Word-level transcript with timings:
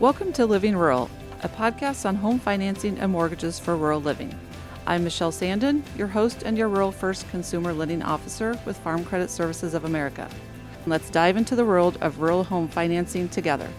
Welcome 0.00 0.32
to 0.32 0.44
Living 0.44 0.76
Rural, 0.76 1.08
a 1.44 1.48
podcast 1.48 2.04
on 2.04 2.16
home 2.16 2.40
financing 2.40 2.98
and 2.98 3.12
mortgages 3.12 3.60
for 3.60 3.76
rural 3.76 4.00
living. 4.00 4.36
I'm 4.88 5.04
Michelle 5.04 5.30
Sandin, 5.30 5.82
your 5.96 6.08
host 6.08 6.42
and 6.42 6.58
your 6.58 6.68
Rural 6.68 6.90
First 6.90 7.30
Consumer 7.30 7.72
Lending 7.72 8.02
Officer 8.02 8.58
with 8.66 8.76
Farm 8.78 9.04
Credit 9.04 9.30
Services 9.30 9.72
of 9.72 9.84
America. 9.84 10.28
Let's 10.84 11.10
dive 11.10 11.36
into 11.36 11.54
the 11.54 11.64
world 11.64 11.96
of 12.00 12.18
rural 12.18 12.42
home 12.42 12.66
financing 12.66 13.28
together. 13.28 13.70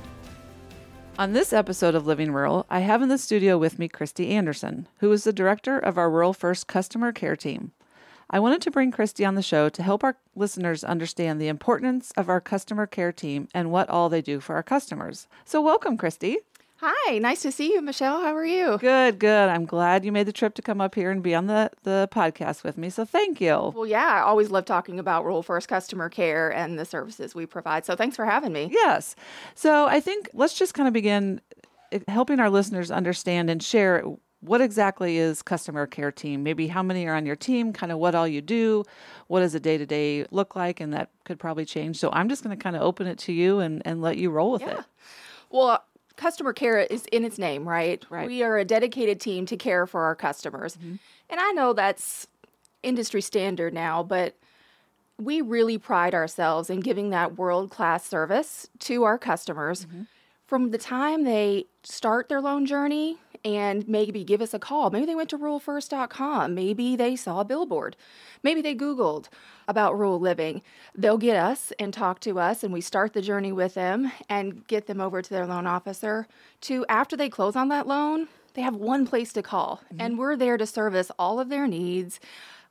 On 1.19 1.33
this 1.33 1.51
episode 1.51 1.95
of 1.95 2.07
Living 2.07 2.31
Rural, 2.31 2.65
I 2.69 2.79
have 2.79 3.01
in 3.01 3.09
the 3.09 3.17
studio 3.17 3.57
with 3.57 3.77
me 3.77 3.89
Kristy 3.89 4.29
Anderson, 4.29 4.87
who 4.99 5.11
is 5.11 5.25
the 5.25 5.33
director 5.33 5.77
of 5.77 5.97
our 5.97 6.09
Rural 6.09 6.31
First 6.33 6.65
customer 6.65 7.11
care 7.11 7.35
team. 7.35 7.73
I 8.29 8.39
wanted 8.39 8.61
to 8.63 8.71
bring 8.71 8.91
Kristy 8.91 9.27
on 9.27 9.35
the 9.35 9.41
show 9.41 9.69
to 9.69 9.83
help 9.83 10.03
our 10.03 10.17
listeners 10.35 10.83
understand 10.83 11.39
the 11.39 11.47
importance 11.47 12.11
of 12.17 12.27
our 12.27 12.41
customer 12.41 12.87
care 12.87 13.11
team 13.11 13.47
and 13.53 13.71
what 13.71 13.89
all 13.89 14.09
they 14.09 14.21
do 14.21 14.39
for 14.39 14.55
our 14.55 14.63
customers. 14.63 15.27
So, 15.45 15.61
welcome, 15.61 15.97
Kristy. 15.97 16.37
Hi, 16.79 17.19
nice 17.19 17.41
to 17.43 17.51
see 17.51 17.71
you, 17.71 17.81
Michelle. 17.81 18.21
How 18.21 18.35
are 18.35 18.45
you? 18.45 18.77
Good, 18.79 19.17
good. 19.17 19.49
I'm 19.49 19.65
glad 19.65 20.03
you 20.03 20.11
made 20.11 20.27
the 20.27 20.33
trip 20.33 20.55
to 20.55 20.61
come 20.61 20.81
up 20.81 20.93
here 20.93 21.09
and 21.09 21.23
be 21.23 21.33
on 21.33 21.47
the, 21.47 21.71
the 21.83 22.09
podcast 22.11 22.63
with 22.63 22.77
me. 22.77 22.89
So 22.89 23.05
thank 23.05 23.39
you. 23.39 23.71
Well, 23.73 23.85
yeah, 23.85 24.05
I 24.05 24.19
always 24.19 24.51
love 24.51 24.65
talking 24.65 24.99
about 24.99 25.23
Rural 25.23 25.41
First 25.41 25.69
customer 25.69 26.09
care 26.09 26.51
and 26.51 26.77
the 26.77 26.83
services 26.83 27.33
we 27.33 27.45
provide. 27.45 27.85
So 27.85 27.95
thanks 27.95 28.17
for 28.17 28.25
having 28.25 28.51
me. 28.51 28.69
Yes. 28.71 29.15
So 29.53 29.85
I 29.85 30.01
think 30.01 30.29
let's 30.33 30.53
just 30.53 30.73
kind 30.73 30.87
of 30.87 30.93
begin 30.93 31.39
eh, 31.93 31.99
helping 32.09 32.41
our 32.41 32.49
listeners 32.49 32.91
understand 32.91 33.49
and 33.49 33.63
share 33.63 34.03
what 34.47 34.61
exactly 34.61 35.17
is 35.17 35.41
customer 35.41 35.85
care 35.85 36.11
team 36.11 36.43
maybe 36.43 36.67
how 36.67 36.83
many 36.83 37.05
are 37.07 37.15
on 37.15 37.25
your 37.25 37.35
team 37.35 37.73
kind 37.73 37.91
of 37.91 37.97
what 37.97 38.15
all 38.15 38.27
you 38.27 38.41
do 38.41 38.83
what 39.27 39.41
does 39.41 39.55
a 39.55 39.59
day-to-day 39.59 40.25
look 40.31 40.55
like 40.55 40.79
and 40.79 40.93
that 40.93 41.09
could 41.23 41.39
probably 41.39 41.65
change 41.65 41.97
so 41.97 42.09
i'm 42.13 42.29
just 42.29 42.43
going 42.43 42.55
to 42.55 42.61
kind 42.61 42.75
of 42.75 42.81
open 42.81 43.07
it 43.07 43.17
to 43.17 43.33
you 43.33 43.59
and, 43.59 43.81
and 43.85 44.01
let 44.01 44.17
you 44.17 44.29
roll 44.29 44.51
with 44.51 44.61
yeah. 44.61 44.79
it 44.79 44.85
well 45.49 45.83
customer 46.15 46.53
care 46.53 46.79
is 46.79 47.05
in 47.11 47.23
its 47.23 47.37
name, 47.37 47.67
right? 47.67 48.03
Right. 48.09 48.27
We 48.27 48.43
are 48.43 48.57
a 48.57 48.65
dedicated 48.65 49.19
team 49.19 49.45
to 49.47 49.57
care 49.57 49.85
for 49.85 50.03
our 50.03 50.15
customers. 50.15 50.77
Mm-hmm. 50.77 50.95
And 51.29 51.39
I 51.39 51.51
know 51.51 51.73
that's 51.73 52.27
industry 52.83 53.21
standard 53.21 53.73
now, 53.73 54.03
but 54.03 54.35
we 55.17 55.41
really 55.41 55.77
pride 55.77 56.13
ourselves 56.13 56.69
in 56.69 56.81
giving 56.81 57.09
that 57.09 57.37
world 57.37 57.69
class 57.71 58.05
service 58.05 58.67
to 58.79 59.03
our 59.03 59.17
customers 59.17 59.85
mm-hmm. 59.85 60.03
from 60.45 60.71
the 60.71 60.77
time 60.77 61.23
they 61.23 61.65
start 61.83 62.29
their 62.29 62.41
loan 62.41 62.65
journey 62.65 63.17
and 63.45 63.87
maybe 63.87 64.23
give 64.23 64.41
us 64.41 64.55
a 64.55 64.59
call. 64.59 64.89
Maybe 64.89 65.05
they 65.05 65.15
went 65.15 65.29
to 65.29 65.37
ruralfirst.com. 65.37 66.55
Maybe 66.55 66.95
they 66.95 67.15
saw 67.15 67.39
a 67.41 67.45
billboard. 67.45 67.95
Maybe 68.41 68.61
they 68.61 68.75
Googled 68.75 69.27
about 69.67 69.97
rural 69.97 70.19
living. 70.19 70.63
They'll 70.95 71.19
get 71.19 71.37
us 71.37 71.71
and 71.79 71.93
talk 71.93 72.19
to 72.21 72.39
us, 72.39 72.63
and 72.63 72.73
we 72.73 72.81
start 72.81 73.13
the 73.13 73.21
journey 73.21 73.51
with 73.51 73.75
them 73.75 74.11
and 74.27 74.65
get 74.67 74.87
them 74.87 74.99
over 74.99 75.21
to 75.21 75.29
their 75.29 75.45
loan 75.45 75.67
officer. 75.67 76.27
To 76.61 76.85
after 76.89 77.15
they 77.15 77.29
close 77.29 77.55
on 77.55 77.69
that 77.69 77.87
loan, 77.87 78.27
they 78.55 78.63
have 78.63 78.75
one 78.75 79.05
place 79.05 79.31
to 79.33 79.43
call, 79.43 79.81
mm-hmm. 79.85 80.01
and 80.01 80.17
we're 80.17 80.35
there 80.35 80.57
to 80.57 80.65
service 80.65 81.11
all 81.19 81.39
of 81.39 81.49
their 81.49 81.67
needs 81.67 82.19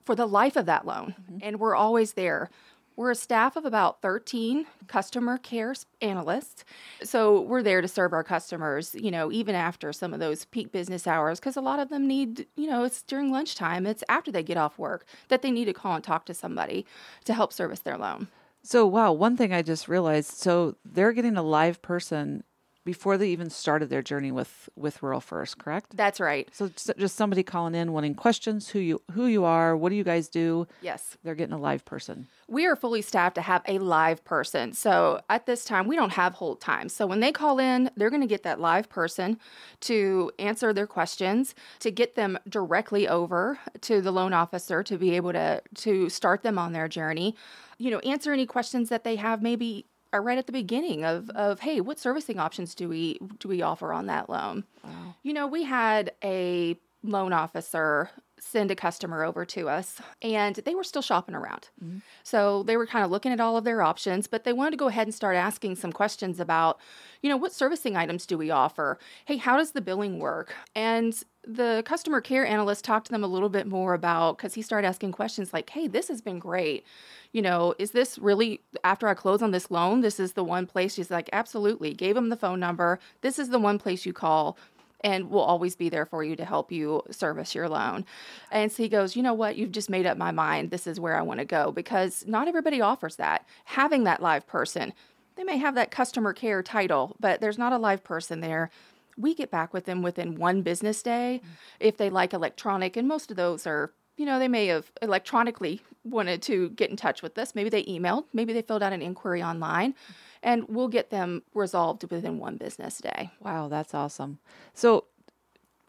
for 0.05 0.17
the 0.17 0.27
life 0.27 0.57
of 0.57 0.67
that 0.67 0.87
loan. 0.87 1.15
Mm-hmm. 1.23 1.39
And 1.43 1.61
we're 1.61 1.77
always 1.77 2.15
there 2.15 2.51
we're 2.97 3.11
a 3.11 3.15
staff 3.15 3.57
of 3.57 3.65
about 3.65 4.03
13 4.03 4.67
customer 4.87 5.39
care 5.39 5.75
analysts. 6.01 6.65
So 7.03 7.41
we're 7.41 7.63
there 7.63 7.81
to 7.81 7.89
serve 7.89 8.13
our 8.13 8.25
customers, 8.25 8.95
you 8.95 9.11
know, 9.11 9.33
even 9.33 9.55
after 9.55 9.93
some 9.93 10.13
of 10.13 10.21
those 10.21 10.45
peak 10.45 10.73
business 10.73 11.07
hours, 11.07 11.41
because 11.41 11.57
a 11.57 11.61
lot 11.61 11.79
of 11.79 11.89
them 11.89 12.07
need, 12.07 12.47
you 12.57 12.69
know, 12.69 12.85
it's 12.85 13.03
during 13.03 13.31
lunchtime, 13.31 13.87
it's 13.87 14.05
after 14.09 14.31
they 14.31 14.43
get 14.43 14.57
off 14.57 14.79
work 14.79 15.07
that 15.29 15.43
they 15.43 15.51
need 15.51 15.65
to 15.67 15.73
call 15.73 15.95
and 15.95 16.05
talk 16.05 16.27
to 16.27 16.35
somebody 16.35 16.87
to 17.25 17.35
help 17.35 17.53
service 17.53 17.81
their 17.81 17.99
loan. 17.99 18.29
So, 18.63 18.87
wow, 18.87 19.13
one 19.13 19.37
thing 19.37 19.53
I 19.53 19.63
just 19.63 19.89
realized 19.89 20.33
so 20.33 20.77
they're 20.85 21.13
getting 21.13 21.37
a 21.37 21.43
live 21.43 21.83
person 21.83 22.45
before 22.85 23.17
they 23.17 23.29
even 23.29 23.51
started 23.51 23.89
their 23.91 24.03
journey 24.03 24.31
with 24.31 24.69
with 24.77 25.03
Rural 25.03 25.21
First, 25.21 25.59
correct? 25.59 25.97
That's 25.97 26.21
right. 26.21 26.49
So 26.53 26.71
just 26.97 27.17
somebody 27.17 27.43
calling 27.43 27.75
in 27.75 27.93
wanting 27.93 28.15
questions, 28.15 28.69
who 28.69 28.79
you 28.79 29.03
who 29.13 29.27
you 29.27 29.45
are, 29.45 29.77
what 29.77 29.91
do 29.91 29.97
you 29.97 30.05
guys 30.05 30.29
do? 30.29 30.67
Yes. 30.83 31.17
They're 31.23 31.35
getting 31.35 31.55
a 31.55 31.59
live 31.59 31.85
person. 31.85 32.29
We 32.47 32.67
are 32.67 32.77
fully 32.77 33.03
staffed 33.03 33.37
to 33.37 33.41
have 33.41 33.63
a 33.67 33.79
live 33.79 34.25
person. 34.25 34.73
So 34.75 35.21
at 35.31 35.47
this 35.47 35.65
time 35.65 35.87
we 35.87 35.97
don't 35.97 36.13
have 36.13 36.35
hold 36.35 36.61
time. 36.61 36.89
So 36.89 37.07
when 37.07 37.21
they 37.21 37.33
call 37.33 37.59
in, 37.59 37.91
they're 37.97 38.11
going 38.11 38.21
to 38.21 38.29
get 38.29 38.43
that 38.43 38.61
live 38.61 38.89
person 38.89 39.39
to 39.81 40.31
answer 40.39 40.73
their 40.73 40.87
questions, 40.87 41.55
to 41.81 41.91
get 41.91 42.15
them 42.15 42.39
directly 42.49 43.09
over 43.09 43.59
to 43.83 44.01
the 44.01 44.13
loan 44.13 44.33
officer 44.33 44.83
to 44.83 44.99
be 44.99 45.17
able 45.17 45.33
to 45.33 45.63
to 45.75 46.09
start 46.09 46.43
them 46.43 46.59
on 46.59 46.73
their 46.73 46.89
journey. 46.89 47.35
You 47.79 47.91
know, 47.91 47.99
answer 48.01 48.33
any 48.33 48.47
questions 48.47 48.89
that 48.91 49.05
they 49.05 49.17
have 49.17 49.43
maybe 49.43 49.87
are 50.15 50.23
right 50.23 50.39
at 50.39 50.47
the 50.47 50.53
beginning 50.53 51.05
of 51.05 51.29
of 51.31 51.61
hey, 51.61 51.81
what 51.81 51.99
servicing 51.99 52.39
options 52.39 52.75
do 52.75 52.89
we 52.89 53.19
do 53.41 53.49
we 53.49 53.61
offer 53.61 53.93
on 53.93 54.07
that 54.07 54.31
loan? 54.31 54.65
Wow. 54.83 55.17
You 55.23 55.35
know, 55.35 55.47
we 55.47 55.65
had 55.65 56.13
a 56.23 56.79
loan 57.03 57.35
officer 57.35 58.11
send 58.39 58.71
a 58.71 58.77
customer 58.77 59.25
over 59.25 59.45
to 59.45 59.69
us 59.69 60.01
and 60.23 60.57
they 60.57 60.75
were 60.75 60.85
still 60.85 61.03
shopping 61.03 61.35
around. 61.35 61.69
Mm-hmm. 61.83 61.99
So 62.23 62.63
they 62.63 62.77
were 62.77 62.87
kind 62.87 63.05
of 63.05 63.11
looking 63.11 63.33
at 63.33 63.41
all 63.41 63.57
of 63.57 63.65
their 63.65 63.83
options, 63.83 64.27
but 64.27 64.45
they 64.45 64.53
wanted 64.53 64.73
to 64.73 64.77
go 64.77 64.89
ahead 64.89 65.07
and 65.07 65.15
start 65.15 65.37
asking 65.37 65.77
some 65.77 65.93
questions 65.93 66.39
about, 66.39 66.79
you 67.23 67.31
know, 67.31 67.37
what 67.37 67.53
servicing 67.53 67.97
items 67.97 68.27
do 68.27 68.39
we 68.39 68.51
offer? 68.51 68.99
Hey, 69.25 69.39
how 69.39 69.57
does 69.57 69.73
the 69.73 69.81
billing 69.81 70.19
work? 70.19 70.55
And 70.75 71.21
the 71.47 71.83
customer 71.85 72.21
care 72.21 72.47
analyst 72.47 72.85
talked 72.85 73.07
to 73.07 73.13
them 73.13 73.25
a 73.25 73.29
little 73.29 73.49
bit 73.49 73.67
more 73.67 73.95
about 73.95 74.37
because 74.37 74.55
he 74.55 74.63
started 74.63 74.87
asking 74.87 75.13
questions 75.13 75.53
like, 75.53 75.71
hey, 75.71 75.87
this 75.87 76.09
has 76.09 76.21
been 76.21 76.39
great. 76.39 76.85
You 77.33 77.43
know, 77.43 77.75
is 77.79 77.91
this 77.91 78.19
really 78.19 78.61
after 78.83 79.09
I 79.09 79.15
close 79.15 79.43
on 79.43 79.51
this 79.51 79.71
loan? 79.71 80.01
This 80.01 80.21
is 80.21 80.33
the 80.33 80.45
one 80.45 80.67
place. 80.67 80.95
She's 80.95 81.11
like, 81.11 81.29
absolutely. 81.33 81.93
Gave 81.93 82.17
him 82.17 82.29
the 82.29 82.37
phone 82.37 82.61
number. 82.61 82.99
This 83.21 83.39
is 83.39 83.51
the 83.51 83.59
one 83.59 83.79
place 83.79 84.07
you 84.07 84.13
call 84.13 84.57
and 85.05 85.31
we'll 85.31 85.43
always 85.43 85.77
be 85.77 85.91
there 85.91 86.07
for 86.07 86.25
you 86.25 86.35
to 86.35 86.45
help 86.47 86.73
you 86.73 87.03
service 87.11 87.55
your 87.55 87.69
loan. 87.69 88.07
And 88.51 88.73
so 88.73 88.83
he 88.83 88.89
goes, 88.89 89.15
You 89.15 89.23
know 89.23 89.35
what? 89.35 89.57
You've 89.57 89.71
just 89.71 89.91
made 89.91 90.07
up 90.07 90.17
my 90.17 90.33
mind. 90.33 90.71
This 90.71 90.87
is 90.87 90.99
where 90.99 91.17
I 91.17 91.23
want 91.23 91.41
to 91.41 91.45
go 91.45 91.71
because 91.71 92.25
not 92.27 92.49
everybody 92.49 92.81
offers 92.81 93.17
that. 93.17 93.47
Having 93.67 94.05
that 94.05 94.23
live 94.23 94.47
person, 94.47 94.95
they 95.37 95.45
may 95.45 95.59
have 95.59 95.75
that 95.75 95.91
customer 95.91 96.33
care 96.33 96.63
title, 96.63 97.17
but 97.21 97.41
there's 97.41 97.59
not 97.59 97.73
a 97.73 97.79
live 97.79 98.03
person 98.03 98.41
there. 98.41 98.71
We 99.17 99.35
get 99.35 99.51
back 99.51 99.73
with 99.73 99.85
them 99.85 100.03
within 100.03 100.37
one 100.37 100.63
business 100.63 101.03
day 101.03 101.41
mm-hmm. 101.43 101.55
if 101.81 101.97
they 101.97 102.11
like 102.11 102.33
electronic, 102.33 102.97
and 102.97 103.09
most 103.09 103.31
of 103.31 103.37
those 103.37 103.67
are 103.67 103.93
you 104.17 104.27
know, 104.27 104.39
they 104.39 104.47
may 104.47 104.69
have 104.69 104.93
electronically 105.03 105.81
wanted 106.05 106.41
to 106.41 106.71
get 106.71 106.89
in 106.89 106.95
touch 106.95 107.21
with 107.21 107.37
us. 107.37 107.53
Maybe 107.57 107.69
they 107.69 107.83
emailed, 107.83 108.27
maybe 108.33 108.53
they 108.53 108.63
filled 108.63 108.85
out 108.85 108.93
an 108.93 109.03
inquiry 109.03 109.43
online. 109.43 109.93
Mm-hmm 109.93 110.13
and 110.45 110.69
we'll 110.69 110.89
get 110.89 111.11
them 111.11 111.43
resolved 111.55 112.09
within 112.11 112.39
one 112.39 112.57
business 112.57 112.99
day. 112.99 113.31
Wow, 113.41 113.69
that's 113.69 113.95
awesome. 113.95 114.39
So, 114.75 115.07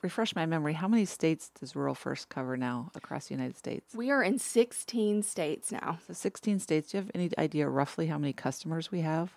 refresh 0.01 0.33
my 0.33 0.45
memory. 0.45 0.73
How 0.73 0.87
many 0.87 1.05
states 1.05 1.51
does 1.59 1.75
Rural 1.75 1.93
First 1.93 2.29
cover 2.29 2.55
now 2.55 2.89
across 2.95 3.27
the 3.27 3.35
United 3.35 3.57
States? 3.57 3.93
We 3.93 4.09
are 4.09 4.23
in 4.23 4.39
16 4.39 5.21
states 5.23 5.71
now. 5.71 5.99
So, 6.07 6.13
16 6.13 6.59
states. 6.59 6.91
Do 6.91 6.97
you 6.97 7.03
have 7.03 7.11
any 7.13 7.29
idea 7.37 7.67
roughly 7.67 8.07
how 8.07 8.17
many 8.17 8.33
customers 8.33 8.91
we 8.91 9.01
have? 9.01 9.35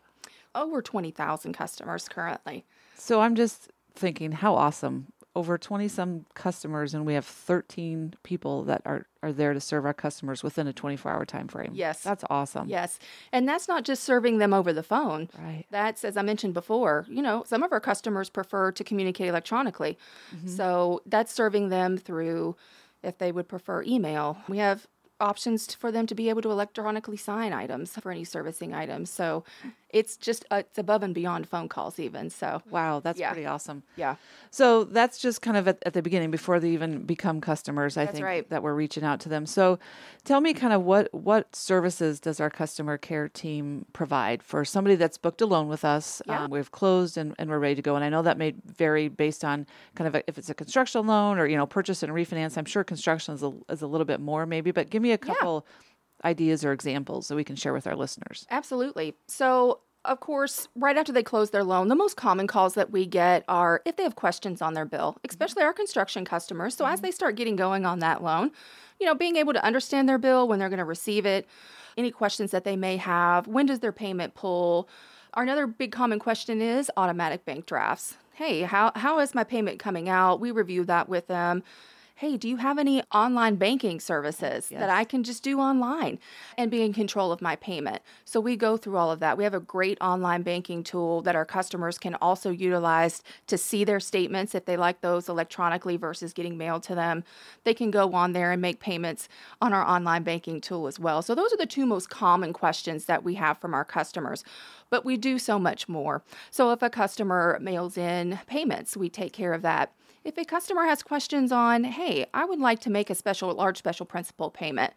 Over 0.54 0.80
20,000 0.80 1.52
customers 1.52 2.08
currently. 2.08 2.64
So, 2.94 3.20
I'm 3.20 3.34
just 3.34 3.70
thinking, 3.98 4.32
how 4.32 4.54
awesome 4.54 5.12
over 5.38 5.56
20 5.56 5.86
some 5.86 6.26
customers 6.34 6.94
and 6.94 7.06
we 7.06 7.14
have 7.14 7.24
13 7.24 8.14
people 8.24 8.64
that 8.64 8.82
are, 8.84 9.06
are 9.22 9.32
there 9.32 9.54
to 9.54 9.60
serve 9.60 9.84
our 9.84 9.94
customers 9.94 10.42
within 10.42 10.66
a 10.66 10.72
24 10.72 11.12
hour 11.12 11.24
time 11.24 11.46
frame. 11.46 11.70
Yes. 11.74 12.02
That's 12.02 12.24
awesome. 12.28 12.68
Yes. 12.68 12.98
And 13.30 13.48
that's 13.48 13.68
not 13.68 13.84
just 13.84 14.02
serving 14.02 14.38
them 14.38 14.52
over 14.52 14.72
the 14.72 14.82
phone. 14.82 15.28
Right. 15.38 15.64
That's, 15.70 16.04
as 16.04 16.16
I 16.16 16.22
mentioned 16.22 16.54
before, 16.54 17.06
you 17.08 17.22
know, 17.22 17.44
some 17.46 17.62
of 17.62 17.72
our 17.72 17.78
customers 17.78 18.28
prefer 18.28 18.72
to 18.72 18.82
communicate 18.82 19.28
electronically. 19.28 19.96
Mm-hmm. 20.34 20.48
So 20.48 21.02
that's 21.06 21.32
serving 21.32 21.68
them 21.68 21.98
through 21.98 22.56
if 23.04 23.18
they 23.18 23.30
would 23.30 23.46
prefer 23.46 23.84
email. 23.84 24.38
We 24.48 24.58
have 24.58 24.88
options 25.20 25.72
for 25.72 25.92
them 25.92 26.06
to 26.06 26.16
be 26.16 26.28
able 26.30 26.42
to 26.42 26.50
electronically 26.50 27.16
sign 27.16 27.52
items 27.52 27.92
for 27.92 28.10
any 28.10 28.24
servicing 28.24 28.74
items. 28.74 29.10
So 29.10 29.44
it's 29.90 30.16
just 30.18 30.44
uh, 30.50 30.56
it's 30.56 30.78
above 30.78 31.02
and 31.02 31.14
beyond 31.14 31.48
phone 31.48 31.68
calls 31.68 31.98
even. 31.98 32.28
So 32.28 32.62
wow, 32.70 33.00
that's 33.00 33.18
yeah. 33.18 33.32
pretty 33.32 33.46
awesome. 33.46 33.82
Yeah. 33.96 34.16
So 34.50 34.84
that's 34.84 35.18
just 35.18 35.40
kind 35.40 35.56
of 35.56 35.66
at, 35.66 35.82
at 35.84 35.94
the 35.94 36.02
beginning 36.02 36.30
before 36.30 36.60
they 36.60 36.70
even 36.70 37.04
become 37.04 37.40
customers. 37.40 37.96
I 37.96 38.04
that's 38.04 38.16
think 38.16 38.24
right. 38.24 38.50
that 38.50 38.62
we're 38.62 38.74
reaching 38.74 39.02
out 39.02 39.20
to 39.20 39.28
them. 39.28 39.46
So 39.46 39.78
tell 40.24 40.40
me 40.40 40.52
kind 40.52 40.74
of 40.74 40.82
what 40.84 41.12
what 41.14 41.56
services 41.56 42.20
does 42.20 42.38
our 42.38 42.50
customer 42.50 42.98
care 42.98 43.28
team 43.28 43.86
provide 43.94 44.42
for 44.42 44.64
somebody 44.64 44.94
that's 44.94 45.16
booked 45.16 45.40
a 45.40 45.46
loan 45.46 45.68
with 45.68 45.84
us? 45.84 46.20
Yeah. 46.26 46.44
Um, 46.44 46.50
we've 46.50 46.70
closed 46.70 47.16
and, 47.16 47.34
and 47.38 47.48
we're 47.48 47.58
ready 47.58 47.76
to 47.76 47.82
go. 47.82 47.96
And 47.96 48.04
I 48.04 48.10
know 48.10 48.22
that 48.22 48.36
may 48.36 48.54
vary 48.66 49.08
based 49.08 49.44
on 49.44 49.66
kind 49.94 50.06
of 50.08 50.14
a, 50.16 50.22
if 50.28 50.36
it's 50.36 50.50
a 50.50 50.54
construction 50.54 51.06
loan 51.06 51.38
or 51.38 51.46
you 51.46 51.56
know 51.56 51.66
purchase 51.66 52.02
and 52.02 52.12
refinance. 52.12 52.58
I'm 52.58 52.66
sure 52.66 52.84
construction 52.84 53.34
is 53.34 53.42
a, 53.42 53.52
is 53.70 53.80
a 53.80 53.86
little 53.86 54.04
bit 54.06 54.20
more 54.20 54.44
maybe, 54.44 54.70
but 54.70 54.90
give 54.90 55.00
me 55.00 55.12
a 55.12 55.18
couple. 55.18 55.64
Yeah 55.66 55.84
ideas 56.24 56.64
or 56.64 56.72
examples 56.72 57.28
that 57.28 57.36
we 57.36 57.44
can 57.44 57.56
share 57.56 57.72
with 57.72 57.86
our 57.86 57.96
listeners? 57.96 58.46
Absolutely. 58.50 59.14
So, 59.26 59.80
of 60.04 60.20
course, 60.20 60.68
right 60.74 60.96
after 60.96 61.12
they 61.12 61.22
close 61.22 61.50
their 61.50 61.64
loan, 61.64 61.88
the 61.88 61.94
most 61.94 62.16
common 62.16 62.46
calls 62.46 62.74
that 62.74 62.90
we 62.90 63.04
get 63.06 63.44
are 63.48 63.82
if 63.84 63.96
they 63.96 64.02
have 64.02 64.16
questions 64.16 64.62
on 64.62 64.74
their 64.74 64.84
bill, 64.84 65.18
especially 65.28 65.62
our 65.62 65.72
construction 65.72 66.24
customers. 66.24 66.74
So, 66.76 66.84
mm-hmm. 66.84 66.94
as 66.94 67.00
they 67.00 67.10
start 67.10 67.36
getting 67.36 67.56
going 67.56 67.84
on 67.84 67.98
that 68.00 68.22
loan, 68.22 68.50
you 69.00 69.06
know, 69.06 69.14
being 69.14 69.36
able 69.36 69.52
to 69.52 69.64
understand 69.64 70.08
their 70.08 70.18
bill, 70.18 70.48
when 70.48 70.58
they're 70.58 70.68
going 70.68 70.78
to 70.78 70.84
receive 70.84 71.26
it, 71.26 71.46
any 71.96 72.10
questions 72.10 72.50
that 72.52 72.64
they 72.64 72.76
may 72.76 72.96
have, 72.96 73.46
when 73.46 73.66
does 73.66 73.80
their 73.80 73.92
payment 73.92 74.34
pull? 74.34 74.88
Another 75.34 75.66
big 75.66 75.92
common 75.92 76.18
question 76.18 76.60
is 76.60 76.90
automatic 76.96 77.44
bank 77.44 77.66
drafts. 77.66 78.16
Hey, 78.34 78.62
how, 78.62 78.92
how 78.94 79.18
is 79.18 79.34
my 79.34 79.44
payment 79.44 79.78
coming 79.78 80.08
out? 80.08 80.40
We 80.40 80.52
review 80.52 80.84
that 80.84 81.08
with 81.08 81.26
them 81.26 81.64
hey, 82.18 82.36
do 82.36 82.48
you 82.48 82.56
have 82.56 82.78
any 82.78 83.00
online 83.12 83.54
banking 83.54 84.00
services 84.00 84.68
yes. 84.72 84.80
that 84.80 84.90
I 84.90 85.04
can 85.04 85.22
just 85.22 85.44
do 85.44 85.60
online 85.60 86.18
and 86.56 86.68
be 86.68 86.82
in 86.82 86.92
control 86.92 87.30
of 87.30 87.40
my 87.40 87.54
payment? 87.54 88.02
So 88.24 88.40
we 88.40 88.56
go 88.56 88.76
through 88.76 88.96
all 88.96 89.12
of 89.12 89.20
that. 89.20 89.38
We 89.38 89.44
have 89.44 89.54
a 89.54 89.60
great 89.60 89.96
online 90.00 90.42
banking 90.42 90.82
tool 90.82 91.22
that 91.22 91.36
our 91.36 91.44
customers 91.44 91.96
can 91.96 92.16
also 92.16 92.50
utilize 92.50 93.22
to 93.46 93.56
see 93.56 93.84
their 93.84 94.00
statements 94.00 94.56
if 94.56 94.64
they 94.64 94.76
like 94.76 95.00
those 95.00 95.28
electronically 95.28 95.96
versus 95.96 96.32
getting 96.32 96.58
mailed 96.58 96.82
to 96.84 96.96
them. 96.96 97.22
They 97.62 97.72
can 97.72 97.92
go 97.92 98.12
on 98.14 98.32
there 98.32 98.50
and 98.50 98.60
make 98.60 98.80
payments 98.80 99.28
on 99.62 99.72
our 99.72 99.86
online 99.86 100.24
banking 100.24 100.60
tool 100.60 100.88
as 100.88 100.98
well. 100.98 101.22
So 101.22 101.36
those 101.36 101.52
are 101.52 101.56
the 101.56 101.66
two 101.66 101.86
most 101.86 102.10
common 102.10 102.52
questions 102.52 103.04
that 103.04 103.22
we 103.22 103.34
have 103.34 103.58
from 103.58 103.74
our 103.74 103.84
customers 103.84 104.42
but 104.90 105.04
we 105.04 105.16
do 105.16 105.38
so 105.38 105.58
much 105.58 105.88
more. 105.88 106.22
So 106.50 106.72
if 106.72 106.82
a 106.82 106.90
customer 106.90 107.58
mails 107.60 107.96
in 107.96 108.38
payments, 108.46 108.96
we 108.96 109.08
take 109.08 109.32
care 109.32 109.52
of 109.52 109.62
that. 109.62 109.92
If 110.24 110.36
a 110.36 110.44
customer 110.44 110.84
has 110.84 111.02
questions 111.02 111.52
on, 111.52 111.84
hey, 111.84 112.26
I 112.34 112.44
would 112.44 112.60
like 112.60 112.80
to 112.80 112.90
make 112.90 113.10
a 113.10 113.14
special, 113.14 113.52
large 113.52 113.78
special 113.78 114.06
principal 114.06 114.50
payment. 114.50 114.92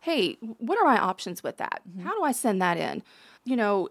Hey, 0.00 0.34
what 0.40 0.78
are 0.78 0.84
my 0.84 0.98
options 0.98 1.42
with 1.42 1.56
that? 1.56 1.82
Mm-hmm. 1.88 2.06
How 2.06 2.16
do 2.16 2.22
I 2.22 2.32
send 2.32 2.62
that 2.62 2.76
in? 2.76 3.02
You 3.44 3.56
know, 3.56 3.88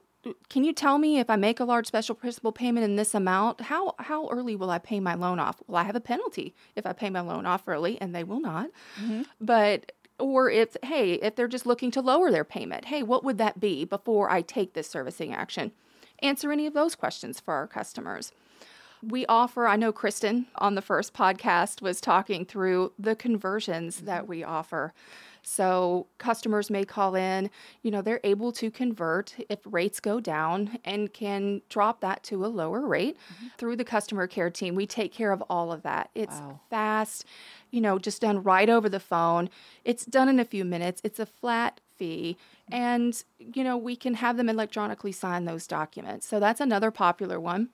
can 0.50 0.64
you 0.64 0.74
tell 0.74 0.98
me 0.98 1.20
if 1.20 1.30
I 1.30 1.36
make 1.36 1.60
a 1.60 1.66
large 1.66 1.88
special 1.88 2.16
principal 2.16 2.52
payment 2.52 2.84
in 2.84 2.96
this 2.96 3.14
amount, 3.14 3.62
how 3.62 3.96
how 4.00 4.28
early 4.30 4.56
will 4.56 4.70
I 4.70 4.80
pay 4.80 5.00
my 5.00 5.14
loan 5.14 5.40
off? 5.40 5.62
Will 5.68 5.78
I 5.78 5.84
have 5.84 5.96
a 5.96 6.02
penalty 6.02 6.54
if 6.76 6.86
I 6.86 6.94
pay 6.94 7.10
my 7.10 7.22
loan 7.22 7.46
off 7.46 7.68
early? 7.68 8.00
And 8.02 8.14
they 8.14 8.24
will 8.24 8.40
not. 8.40 8.70
Mm-hmm. 9.02 9.24
But 9.40 9.92
or 10.20 10.50
if 10.50 10.76
hey, 10.84 11.14
if 11.14 11.36
they're 11.36 11.48
just 11.48 11.66
looking 11.66 11.92
to 11.92 12.02
lower 12.02 12.32
their 12.32 12.44
payment, 12.44 12.86
hey, 12.86 13.04
what 13.04 13.24
would 13.24 13.38
that 13.38 13.60
be 13.60 13.86
before 13.86 14.30
I 14.30 14.42
take 14.42 14.74
this 14.74 14.90
servicing 14.90 15.34
action? 15.34 15.72
Answer 16.20 16.52
any 16.52 16.66
of 16.66 16.74
those 16.74 16.96
questions 16.96 17.40
for 17.40 17.54
our 17.54 17.68
customers 17.68 18.32
we 19.02 19.26
offer, 19.28 19.68
I 19.68 19.76
know 19.76 19.92
Kristen 19.92 20.48
on 20.56 20.76
the 20.76 20.82
first 20.82 21.14
podcast 21.14 21.82
was 21.82 22.02
talking 22.02 22.46
through 22.46 22.94
the 22.98 23.16
conversions 23.16 24.02
that 24.02 24.22
mm-hmm. 24.22 24.30
we 24.30 24.44
offer. 24.44 24.94
So 25.44 26.08
customers 26.18 26.70
may 26.70 26.84
call 26.84 27.16
in, 27.16 27.50
you 27.82 27.90
know, 27.90 28.02
they're 28.02 28.20
able 28.26 28.52
to 28.54 28.70
convert 28.70 29.34
if 29.48 29.60
rates 29.66 30.02
go 30.02 30.20
down 30.20 30.78
and 30.84 31.14
can 31.14 31.62
drop 31.70 32.02
that 32.02 32.22
to 32.24 32.46
a 32.46 32.48
lower 32.48 32.86
rate 32.86 33.16
mm-hmm. 33.18 33.48
through 33.58 33.78
the 33.78 33.86
customer 33.86 34.28
care 34.28 34.50
team. 34.50 34.76
We 34.76 34.86
take 34.86 35.14
care 35.14 35.32
of 35.32 35.42
all 35.50 35.72
of 35.72 35.84
that. 35.84 36.10
It's 36.14 36.36
wow. 36.36 36.60
fast, 36.70 37.24
you 37.72 37.80
know, 37.80 37.98
just 37.98 38.22
done 38.22 38.44
right 38.44 38.70
over 38.70 38.90
the 38.90 39.00
phone. 39.00 39.50
It's 39.86 40.06
done 40.06 40.28
in 40.28 40.40
a 40.40 40.46
few 40.46 40.66
minutes. 40.66 41.00
It's 41.06 41.20
a 41.20 41.26
flat 41.26 41.80
fee 41.96 42.36
and 42.70 43.24
you 43.40 43.64
know, 43.64 43.78
we 43.78 43.96
can 43.96 44.16
have 44.16 44.36
them 44.36 44.50
electronically 44.50 45.14
sign 45.14 45.46
those 45.46 45.66
documents. 45.66 46.28
So 46.28 46.42
that's 46.42 46.60
another 46.60 46.92
popular 46.92 47.40
one 47.40 47.70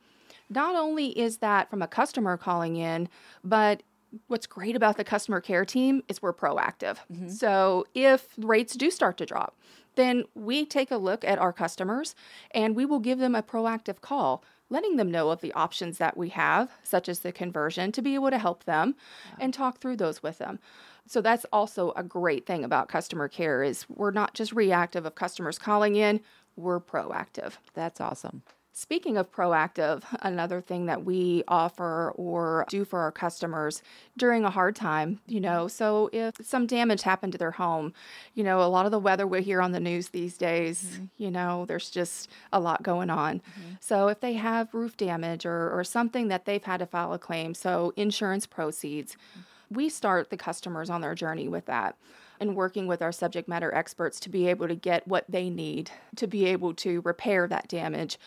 not 0.50 0.76
only 0.76 1.18
is 1.18 1.38
that 1.38 1.70
from 1.70 1.82
a 1.82 1.88
customer 1.88 2.38
calling 2.38 2.76
in, 2.76 3.10
but 3.44 3.84
what's 4.28 4.48
great 4.48 4.76
about 4.76 4.98
the 4.98 5.04
customer 5.04 5.42
care 5.42 5.66
team 5.66 6.04
is 6.08 6.22
we're 6.22 6.34
proactive. 6.34 6.98
Mm-hmm. 7.12 7.30
So 7.30 7.86
if 7.96 8.28
rates 8.38 8.76
do 8.76 8.92
start 8.92 9.18
to 9.18 9.26
drop, 9.26 9.58
then 9.96 10.24
we 10.36 10.66
take 10.66 10.92
a 10.92 10.98
look 10.98 11.24
at 11.24 11.40
our 11.40 11.54
customers 11.54 12.16
and 12.52 12.76
we 12.76 12.86
will 12.86 13.00
give 13.00 13.20
them 13.20 13.36
a 13.36 13.44
proactive 13.44 14.02
call 14.02 14.44
letting 14.70 14.96
them 14.96 15.12
know 15.12 15.30
of 15.30 15.42
the 15.42 15.54
options 15.54 16.00
that 16.00 16.18
we 16.18 16.30
have 16.30 16.72
such 16.82 17.08
as 17.08 17.20
the 17.20 17.32
conversion 17.32 17.92
to 17.92 18.02
be 18.02 18.16
able 18.16 18.32
to 18.32 18.40
help 18.40 18.64
them 18.64 18.96
yeah. 19.30 19.46
and 19.46 19.54
talk 19.54 19.80
through 19.80 19.96
those 19.96 20.24
with 20.24 20.40
them 20.40 20.60
so 21.06 21.22
that's 21.22 21.46
also 21.52 21.92
a 21.96 22.04
great 22.04 22.46
thing 22.46 22.64
about 22.64 22.88
customer 22.88 23.28
care 23.28 23.62
is 23.62 23.86
we're 23.90 24.12
not 24.12 24.34
just 24.34 24.52
reactive 24.52 25.06
of 25.06 25.16
customers 25.16 25.60
calling 25.60 25.96
in 25.96 26.20
we're 26.56 26.80
proactive 26.80 27.54
that's 27.74 28.02
awesome 28.02 28.42
Speaking 28.76 29.18
of 29.18 29.32
proactive, 29.32 30.02
another 30.24 30.60
thing 30.60 30.88
that 30.88 31.06
we 31.06 31.44
offer 31.48 32.12
or 32.16 32.66
do 32.70 32.84
for 32.84 33.02
our 33.02 33.12
customers 33.12 33.84
during 34.18 34.44
a 34.44 34.50
hard 34.50 34.76
time, 34.76 35.20
you 35.28 35.40
know, 35.40 35.68
so 35.68 36.10
if 36.12 36.44
some 36.44 36.66
damage 36.66 37.04
happened 37.04 37.34
to 37.34 37.38
their 37.38 37.52
home, 37.52 37.94
you 38.34 38.44
know, 38.44 38.64
a 38.64 38.66
lot 38.66 38.88
of 38.88 38.92
the 38.92 38.98
weather 38.98 39.28
we 39.28 39.44
hear 39.44 39.62
on 39.62 39.74
the 39.74 39.80
news 39.80 40.10
these 40.10 40.40
days, 40.40 40.84
mm-hmm. 40.84 41.06
you 41.18 41.30
know, 41.30 41.66
there's 41.66 41.92
just 41.92 42.32
a 42.52 42.60
lot 42.60 42.82
going 42.82 43.12
on. 43.12 43.42
Mm-hmm. 43.42 43.74
So 43.80 44.08
if 44.08 44.22
they 44.22 44.34
have 44.34 44.74
roof 44.74 44.98
damage 44.98 45.46
or, 45.46 45.70
or 45.70 45.84
something 45.84 46.30
that 46.30 46.46
they've 46.46 46.64
had 46.64 46.78
to 46.78 46.88
file 46.88 47.14
a 47.14 47.20
claim, 47.20 47.54
so 47.54 47.94
insurance 47.96 48.48
proceeds, 48.48 49.14
mm-hmm. 49.14 49.76
we 49.76 49.88
start 49.88 50.32
the 50.32 50.38
customers 50.38 50.90
on 50.90 51.02
their 51.02 51.14
journey 51.14 51.48
with 51.48 51.68
that 51.68 51.96
and 52.40 52.56
working 52.56 52.88
with 52.88 53.02
our 53.02 53.12
subject 53.12 53.48
matter 53.48 53.74
experts 53.74 54.20
to 54.22 54.30
be 54.30 54.48
able 54.48 54.68
to 54.68 54.76
get 54.76 55.08
what 55.08 55.26
they 55.30 55.50
need 55.50 55.92
to 56.16 56.28
be 56.28 56.46
able 56.46 56.74
to 56.74 57.02
repair 57.02 57.48
that 57.48 57.68
damage, 57.68 58.18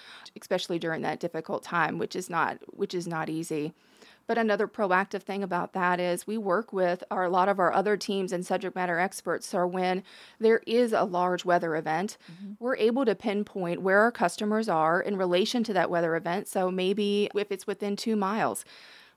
especially 0.40 0.78
during 0.78 1.02
that 1.02 1.20
difficult 1.20 1.62
time, 1.62 1.98
which 1.98 2.16
is 2.16 2.30
not 2.30 2.58
which 2.68 2.94
is 2.94 3.06
not 3.06 3.28
easy. 3.28 3.72
But 4.26 4.38
another 4.38 4.66
proactive 4.66 5.22
thing 5.22 5.42
about 5.42 5.72
that 5.74 6.00
is 6.00 6.26
we 6.26 6.36
work 6.36 6.72
with 6.72 7.04
our, 7.10 7.24
a 7.24 7.30
lot 7.30 7.48
of 7.48 7.60
our 7.60 7.72
other 7.72 7.96
teams 7.96 8.32
and 8.32 8.44
subject 8.44 8.74
matter 8.74 8.98
experts. 8.98 9.46
So 9.46 9.66
when 9.66 10.02
there 10.40 10.62
is 10.66 10.92
a 10.92 11.04
large 11.04 11.44
weather 11.44 11.76
event, 11.76 12.18
mm-hmm. 12.32 12.54
we're 12.58 12.76
able 12.76 13.04
to 13.04 13.14
pinpoint 13.14 13.82
where 13.82 14.00
our 14.00 14.10
customers 14.10 14.68
are 14.68 15.00
in 15.00 15.16
relation 15.16 15.62
to 15.64 15.72
that 15.74 15.90
weather 15.90 16.16
event. 16.16 16.48
So 16.48 16.70
maybe 16.70 17.30
if 17.34 17.52
it's 17.52 17.66
within 17.66 17.94
two 17.94 18.16
miles, 18.16 18.64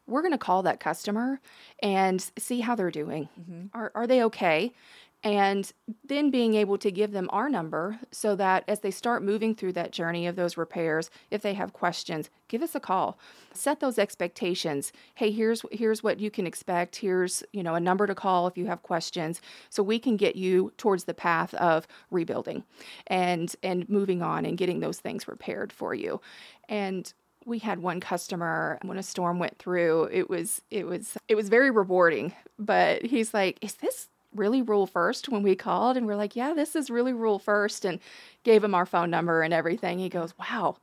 we're 0.10 0.22
going 0.22 0.34
to 0.34 0.38
call 0.38 0.64
that 0.64 0.80
customer 0.80 1.40
and 1.82 2.32
see 2.38 2.62
how 2.62 2.76
they're 2.76 2.92
doing. 2.92 3.30
Mm-hmm. 3.40 3.78
Are, 3.78 3.92
are 3.96 4.08
they 4.08 4.24
okay? 4.24 4.74
And 5.22 5.70
then 6.06 6.32
being 6.32 6.54
able 6.54 6.78
to 6.78 6.90
give 6.92 7.12
them 7.12 7.30
our 7.34 7.50
number 7.50 8.00
so 8.10 8.38
that 8.38 8.64
as 8.70 8.80
they 8.80 8.92
start 8.92 9.22
moving 9.22 9.54
through 9.54 9.74
that 9.74 9.92
journey 9.92 10.28
of 10.28 10.38
those 10.38 10.56
repairs, 10.56 11.10
if 11.30 11.42
they 11.42 11.56
have 11.56 11.74
questions, 11.74 12.30
give 12.48 12.62
us 12.62 12.74
a 12.74 12.80
call. 12.80 13.20
Set 13.54 13.82
those 13.82 14.00
expectations. 14.00 14.94
Hey, 15.16 15.30
here's 15.32 15.66
here's 15.72 16.02
what 16.02 16.22
you 16.22 16.32
can 16.32 16.48
expect. 16.48 16.96
Here's, 16.96 17.44
you 17.52 17.64
know, 17.64 17.76
a 17.76 17.82
number 17.82 18.08
to 18.08 18.16
call 18.16 18.48
if 18.48 18.58
you 18.58 18.68
have 18.68 18.82
questions 18.82 19.42
so 19.70 19.84
we 19.84 20.00
can 20.00 20.16
get 20.16 20.38
you 20.38 20.72
towards 20.78 21.04
the 21.04 21.14
path 21.14 21.54
of 21.56 21.86
rebuilding 22.12 22.64
and 23.08 23.54
and 23.62 23.90
moving 23.90 24.22
on 24.22 24.46
and 24.46 24.58
getting 24.58 24.80
those 24.80 25.00
things 25.00 25.28
repaired 25.28 25.74
for 25.74 25.94
you. 25.94 26.22
And 26.70 27.12
we 27.50 27.60
had 27.60 27.80
one 27.80 28.00
customer 28.00 28.78
when 28.84 28.98
a 28.98 29.04
storm 29.04 29.40
went 29.40 29.58
through 29.58 30.08
it 30.12 30.30
was 30.30 30.62
it 30.70 30.86
was 30.86 31.18
it 31.28 31.36
was 31.36 31.50
very 31.50 31.72
rewarding. 31.72 32.34
But 32.58 33.06
he's 33.06 33.34
like 33.34 33.58
is 33.62 33.74
this 33.76 34.08
really 34.36 34.62
Rural 34.62 34.86
First 34.86 35.28
when 35.28 35.42
we 35.42 35.56
called? 35.56 35.98
And 35.98 36.06
we're 36.06 36.16
like 36.16 36.36
yeah 36.36 36.54
this 36.54 36.76
is 36.76 36.90
really 36.90 37.12
Rural 37.12 37.40
First 37.40 37.84
and 37.84 38.00
gave 38.44 38.64
him 38.64 38.76
our 38.76 38.86
phone 38.86 39.10
number 39.10 39.42
and 39.42 39.54
everything. 39.54 40.00
He 40.00 40.10
goes 40.10 40.34
wow 40.38 40.78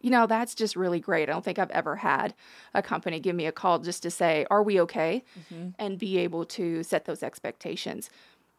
you 0.00 0.10
know 0.10 0.26
that's 0.26 0.54
just 0.54 0.76
really 0.76 1.00
great. 1.00 1.28
I 1.28 1.32
don't 1.32 1.44
think 1.44 1.58
i've 1.58 1.70
ever 1.70 1.96
had 1.96 2.34
a 2.74 2.82
company 2.82 3.18
give 3.18 3.36
me 3.36 3.46
a 3.46 3.52
call 3.52 3.78
just 3.78 4.02
to 4.02 4.10
say 4.10 4.46
are 4.50 4.62
we 4.62 4.80
okay 4.82 5.24
mm-hmm. 5.38 5.70
and 5.78 5.98
be 5.98 6.18
able 6.18 6.44
to 6.46 6.82
set 6.82 7.06
those 7.06 7.22
expectations. 7.22 8.10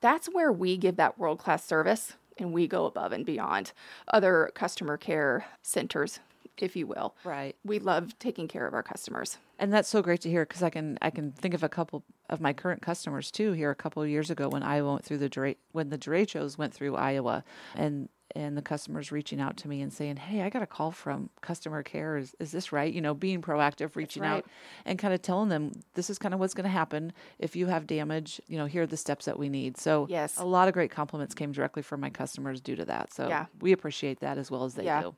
That's 0.01 0.27
where 0.27 0.51
we 0.51 0.77
give 0.77 0.95
that 0.95 1.19
world 1.19 1.37
class 1.37 1.63
service 1.63 2.13
and 2.37 2.53
we 2.53 2.67
go 2.67 2.85
above 2.85 3.11
and 3.11 3.25
beyond 3.25 3.71
other 4.07 4.51
customer 4.55 4.97
care 4.97 5.45
centers 5.61 6.19
if 6.61 6.75
you 6.75 6.87
will. 6.87 7.15
Right. 7.23 7.55
We 7.63 7.79
love 7.79 8.17
taking 8.19 8.47
care 8.47 8.67
of 8.67 8.73
our 8.73 8.83
customers. 8.83 9.37
And 9.59 9.71
that's 9.71 9.89
so 9.89 10.01
great 10.01 10.21
to 10.21 10.29
hear 10.29 10.45
because 10.45 10.63
I 10.63 10.69
can 10.69 10.97
I 11.01 11.09
can 11.09 11.31
think 11.31 11.53
of 11.53 11.63
a 11.63 11.69
couple 11.69 12.03
of 12.29 12.41
my 12.41 12.53
current 12.53 12.81
customers 12.81 13.31
too. 13.31 13.51
Here 13.51 13.69
a 13.69 13.75
couple 13.75 14.01
of 14.01 14.09
years 14.09 14.29
ago 14.29 14.49
when 14.49 14.63
I 14.63 14.81
went 14.81 15.03
through 15.03 15.19
the 15.19 15.55
when 15.71 15.89
the 15.89 15.97
derechos 15.97 16.57
went 16.57 16.73
through 16.73 16.95
Iowa, 16.95 17.43
and 17.75 18.09
and 18.35 18.57
the 18.57 18.61
customers 18.61 19.11
reaching 19.11 19.39
out 19.39 19.57
to 19.57 19.67
me 19.67 19.81
and 19.81 19.91
saying, 19.91 20.17
"Hey, 20.17 20.41
I 20.41 20.49
got 20.49 20.61
a 20.61 20.67
call 20.67 20.91
from 20.91 21.29
customer 21.41 21.83
care. 21.83 22.17
Is 22.17 22.35
is 22.39 22.51
this 22.51 22.71
right?" 22.71 22.91
You 22.91 23.01
know, 23.01 23.13
being 23.13 23.41
proactive, 23.41 23.95
reaching 23.95 24.23
right. 24.23 24.37
out, 24.37 24.45
and 24.85 24.97
kind 24.97 25.13
of 25.13 25.21
telling 25.21 25.49
them 25.49 25.71
this 25.93 26.09
is 26.09 26.17
kind 26.17 26.33
of 26.33 26.39
what's 26.39 26.53
going 26.53 26.65
to 26.65 26.69
happen 26.69 27.13
if 27.39 27.55
you 27.55 27.67
have 27.67 27.87
damage. 27.87 28.41
You 28.47 28.57
know, 28.57 28.65
here 28.65 28.83
are 28.83 28.87
the 28.87 28.97
steps 28.97 29.25
that 29.25 29.37
we 29.37 29.49
need. 29.49 29.77
So, 29.77 30.07
yes, 30.09 30.37
a 30.37 30.45
lot 30.45 30.67
of 30.67 30.73
great 30.73 30.91
compliments 30.91 31.35
came 31.35 31.51
directly 31.51 31.83
from 31.83 31.99
my 32.01 32.09
customers 32.09 32.61
due 32.61 32.75
to 32.75 32.85
that. 32.85 33.13
So, 33.13 33.27
yeah. 33.27 33.45
we 33.59 33.71
appreciate 33.71 34.19
that 34.21 34.37
as 34.37 34.49
well 34.49 34.63
as 34.63 34.75
they 34.75 34.85
yeah. 34.85 35.01
do. 35.01 35.15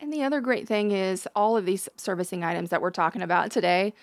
And 0.00 0.12
the 0.12 0.22
other 0.22 0.40
great 0.40 0.68
thing 0.68 0.92
is 0.92 1.26
all 1.34 1.56
of 1.56 1.66
these 1.66 1.88
servicing 1.96 2.44
items 2.44 2.70
that 2.70 2.80
we're 2.80 2.90
talking 2.90 3.22
about 3.22 3.50
today, 3.50 3.94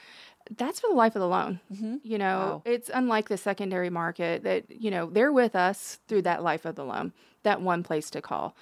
that's 0.58 0.80
for 0.80 0.90
the 0.90 0.96
life 0.96 1.16
of 1.16 1.22
the 1.22 1.28
loan. 1.28 1.60
Mm-hmm. 1.74 1.96
You 2.04 2.18
know, 2.18 2.38
wow. 2.38 2.62
it's 2.66 2.90
unlike 2.94 3.30
the 3.30 3.38
secondary 3.38 3.90
market 3.90 4.44
that, 4.44 4.70
you 4.70 4.92
know, 4.92 5.10
they're 5.10 5.32
with 5.32 5.56
us 5.56 6.00
through 6.08 6.24
that 6.24 6.44
life 6.44 6.66
of 6.66 6.76
the 6.76 6.86
loan, 6.86 7.14
that 7.44 7.62
one 7.62 7.82
place 7.82 8.10
to 8.12 8.22
call. 8.22 8.56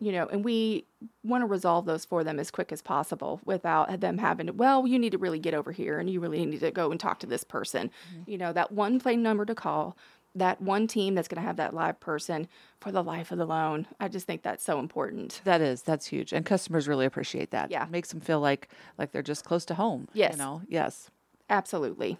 You 0.00 0.12
know, 0.12 0.26
and 0.26 0.44
we 0.44 0.84
want 1.22 1.42
to 1.42 1.46
resolve 1.46 1.86
those 1.86 2.04
for 2.04 2.24
them 2.24 2.38
as 2.40 2.50
quick 2.50 2.72
as 2.72 2.82
possible 2.82 3.40
without 3.44 4.00
them 4.00 4.18
having 4.18 4.48
to, 4.48 4.52
well, 4.52 4.86
you 4.86 4.98
need 4.98 5.12
to 5.12 5.18
really 5.18 5.38
get 5.38 5.54
over 5.54 5.70
here 5.72 5.98
and 5.98 6.10
you 6.10 6.20
really 6.20 6.44
need 6.44 6.60
to 6.60 6.70
go 6.72 6.90
and 6.90 6.98
talk 6.98 7.20
to 7.20 7.26
this 7.26 7.44
person. 7.44 7.90
Mm-hmm. 8.12 8.30
You 8.30 8.38
know, 8.38 8.52
that 8.52 8.72
one 8.72 8.98
plain 8.98 9.22
number 9.22 9.46
to 9.46 9.54
call 9.54 9.96
that 10.34 10.60
one 10.60 10.86
team 10.86 11.14
that's 11.14 11.28
going 11.28 11.40
to 11.40 11.46
have 11.46 11.56
that 11.56 11.74
live 11.74 12.00
person 12.00 12.48
for 12.80 12.90
the 12.90 13.02
life 13.02 13.30
of 13.30 13.38
the 13.38 13.46
loan. 13.46 13.86
I 14.00 14.08
just 14.08 14.26
think 14.26 14.42
that's 14.42 14.64
so 14.64 14.78
important. 14.78 15.40
That 15.44 15.60
is, 15.60 15.82
that's 15.82 16.06
huge, 16.06 16.32
and 16.32 16.44
customers 16.44 16.88
really 16.88 17.06
appreciate 17.06 17.50
that. 17.52 17.70
Yeah, 17.70 17.84
it 17.84 17.90
makes 17.90 18.10
them 18.10 18.20
feel 18.20 18.40
like 18.40 18.68
like 18.98 19.12
they're 19.12 19.22
just 19.22 19.44
close 19.44 19.64
to 19.66 19.74
home. 19.74 20.08
Yes, 20.12 20.32
you 20.32 20.38
know, 20.38 20.62
yes, 20.68 21.10
absolutely. 21.48 22.18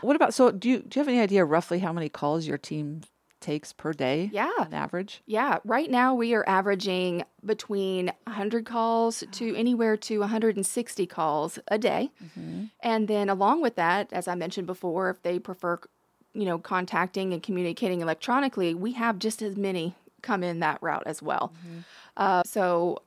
What 0.00 0.16
about 0.16 0.34
so? 0.34 0.50
Do 0.50 0.68
you 0.68 0.78
do 0.80 0.98
you 0.98 1.00
have 1.00 1.08
any 1.08 1.20
idea 1.20 1.44
roughly 1.44 1.78
how 1.78 1.92
many 1.92 2.08
calls 2.08 2.46
your 2.46 2.58
team 2.58 3.02
takes 3.40 3.72
per 3.72 3.92
day? 3.92 4.30
Yeah. 4.32 4.50
On 4.58 4.74
average? 4.74 5.22
Yeah. 5.26 5.58
Right 5.64 5.90
now, 5.90 6.14
we 6.14 6.34
are 6.34 6.46
averaging 6.48 7.22
between 7.44 8.10
100 8.24 8.66
calls 8.66 9.22
to 9.32 9.54
anywhere 9.54 9.96
to 9.98 10.20
160 10.20 11.06
calls 11.06 11.58
a 11.68 11.78
day. 11.78 12.10
Mm-hmm. 12.22 12.64
And 12.80 13.08
then, 13.08 13.28
along 13.28 13.62
with 13.62 13.76
that, 13.76 14.12
as 14.12 14.26
I 14.26 14.34
mentioned 14.34 14.66
before, 14.66 15.10
if 15.10 15.22
they 15.22 15.38
prefer, 15.38 15.78
you 16.36 16.44
know, 16.44 16.58
contacting 16.58 17.32
and 17.32 17.42
communicating 17.42 18.02
electronically, 18.02 18.74
we 18.74 18.92
have 18.92 19.18
just 19.18 19.40
as 19.40 19.56
many 19.56 19.94
come 20.22 20.42
in 20.42 20.60
that 20.60 20.78
route 20.82 21.04
as 21.06 21.22
well. 21.22 21.52
Uh, 22.16 22.42
so, 22.44 23.02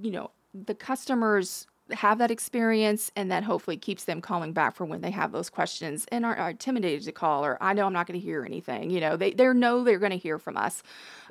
you 0.00 0.10
know, 0.10 0.30
the 0.54 0.74
customers 0.74 1.66
have 1.92 2.18
that 2.18 2.30
experience 2.30 3.10
and 3.16 3.32
that 3.32 3.42
hopefully 3.42 3.76
keeps 3.76 4.04
them 4.04 4.20
calling 4.20 4.52
back 4.52 4.76
for 4.76 4.84
when 4.84 5.00
they 5.00 5.10
have 5.10 5.32
those 5.32 5.50
questions 5.50 6.06
and 6.12 6.24
are, 6.24 6.36
are 6.36 6.50
intimidated 6.50 7.02
to 7.02 7.10
call 7.10 7.44
or 7.44 7.58
I 7.60 7.72
know 7.72 7.86
I'm 7.86 7.92
not 7.92 8.06
going 8.06 8.18
to 8.18 8.24
hear 8.24 8.44
anything. 8.44 8.90
You 8.90 9.00
know, 9.00 9.16
they, 9.16 9.32
they 9.32 9.52
know 9.52 9.82
they're 9.82 9.98
going 9.98 10.12
to 10.12 10.16
hear 10.16 10.38
from 10.38 10.56
us 10.56 10.84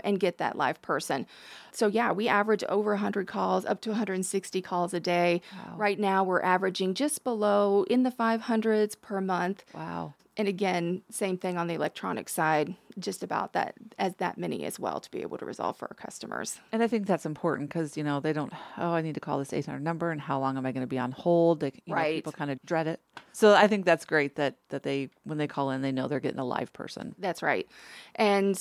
and 0.03 0.19
get 0.19 0.38
that 0.39 0.58
live 0.58 0.81
person. 0.81 1.25
So 1.72 1.88
yeah, 1.88 2.12
we 2.12 2.27
average 2.27 2.65
over 2.65 2.91
100 2.91 3.27
calls, 3.27 3.65
up 3.65 3.79
to 3.81 3.91
160 3.91 4.62
calls 4.62 4.93
a 4.93 5.00
day. 5.00 5.41
Right 5.77 6.00
now 6.00 6.25
we're 6.25 6.41
averaging 6.41 6.93
just 6.93 7.24
below 7.24 7.84
in 7.89 8.03
the 8.03 8.12
500s 8.12 9.00
per 9.00 9.22
month. 9.22 9.63
Wow. 9.74 10.13
And 10.39 10.48
again, 10.48 11.01
same 11.12 11.38
thing 11.38 11.58
on 11.58 11.67
the 11.67 11.74
electronic 11.74 12.29
side, 12.29 12.74
just 12.98 13.24
about 13.24 13.51
that 13.53 13.75
as 13.98 14.15
that 14.15 14.38
many 14.38 14.63
as 14.63 14.79
well 14.79 15.01
to 15.01 15.12
be 15.12 15.22
able 15.22 15.38
to 15.38 15.46
resolve 15.46 15.75
for 15.75 15.89
our 15.91 15.96
customers. 15.96 16.58
And 16.72 16.81
I 16.81 16.88
think 16.88 17.05
that's 17.08 17.25
important 17.25 17.67
because, 17.67 17.98
you 17.98 18.05
know, 18.05 18.22
they 18.22 18.31
don't, 18.31 18.53
oh, 18.77 18.91
I 18.93 19.01
need 19.01 19.15
to 19.15 19.19
call 19.19 19.39
this 19.39 19.51
800 19.51 19.81
number 19.81 20.12
and 20.12 20.22
how 20.22 20.39
long 20.39 20.58
am 20.58 20.65
I 20.65 20.72
going 20.72 20.79
to 20.84 20.88
be 20.88 20.98
on 20.98 21.12
hold? 21.12 21.60
They, 21.60 21.74
you 21.86 21.93
know, 21.93 21.96
Right. 21.96 22.15
people 22.15 22.31
kind 22.31 22.50
of 22.51 22.58
dread 22.65 22.88
it. 22.88 23.01
So 23.34 23.53
I 23.53 23.67
think 23.67 23.84
that's 23.84 24.05
great 24.05 24.38
that, 24.38 24.55
that 24.69 24.84
they, 24.84 25.10
when 25.25 25.38
they 25.38 25.48
call 25.48 25.72
in, 25.72 25.81
they 25.81 25.91
know 25.91 26.08
they're 26.08 26.22
getting 26.22 26.39
a 26.39 26.46
live 26.46 26.72
person. 26.72 27.15
That's 27.19 27.43
right. 27.43 27.67
And 28.15 28.58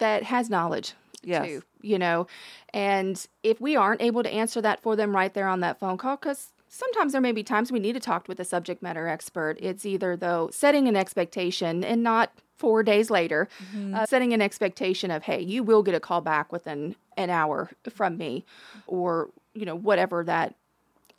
that 0.00 0.24
has 0.24 0.50
knowledge 0.50 0.92
Yes. 1.22 1.46
too, 1.46 1.62
you 1.80 1.98
know. 1.98 2.26
And 2.74 3.26
if 3.42 3.58
we 3.58 3.74
aren't 3.74 4.02
able 4.02 4.22
to 4.22 4.30
answer 4.30 4.60
that 4.60 4.82
for 4.82 4.96
them 4.96 5.14
right 5.16 5.32
there 5.32 5.48
on 5.48 5.60
that 5.60 5.78
phone 5.78 5.96
call, 5.96 6.16
because 6.18 6.52
sometimes 6.72 7.12
there 7.12 7.20
may 7.20 7.32
be 7.32 7.42
times 7.42 7.70
we 7.70 7.78
need 7.78 7.92
to 7.92 8.00
talk 8.00 8.26
with 8.26 8.40
a 8.40 8.44
subject 8.44 8.82
matter 8.82 9.06
expert. 9.06 9.58
It's 9.60 9.84
either, 9.84 10.16
though, 10.16 10.48
setting 10.50 10.88
an 10.88 10.96
expectation 10.96 11.84
and 11.84 12.02
not 12.02 12.32
four 12.56 12.82
days 12.82 13.10
later, 13.10 13.48
uh, 13.94 14.06
setting 14.06 14.32
an 14.32 14.40
expectation 14.40 15.10
of, 15.10 15.24
hey, 15.24 15.40
you 15.40 15.62
will 15.62 15.82
get 15.82 15.94
a 15.94 16.00
call 16.00 16.22
back 16.22 16.50
within 16.50 16.96
an 17.16 17.28
hour 17.28 17.70
from 17.90 18.16
me, 18.16 18.44
or, 18.86 19.28
you 19.52 19.66
know, 19.66 19.74
whatever 19.74 20.24
that 20.24 20.54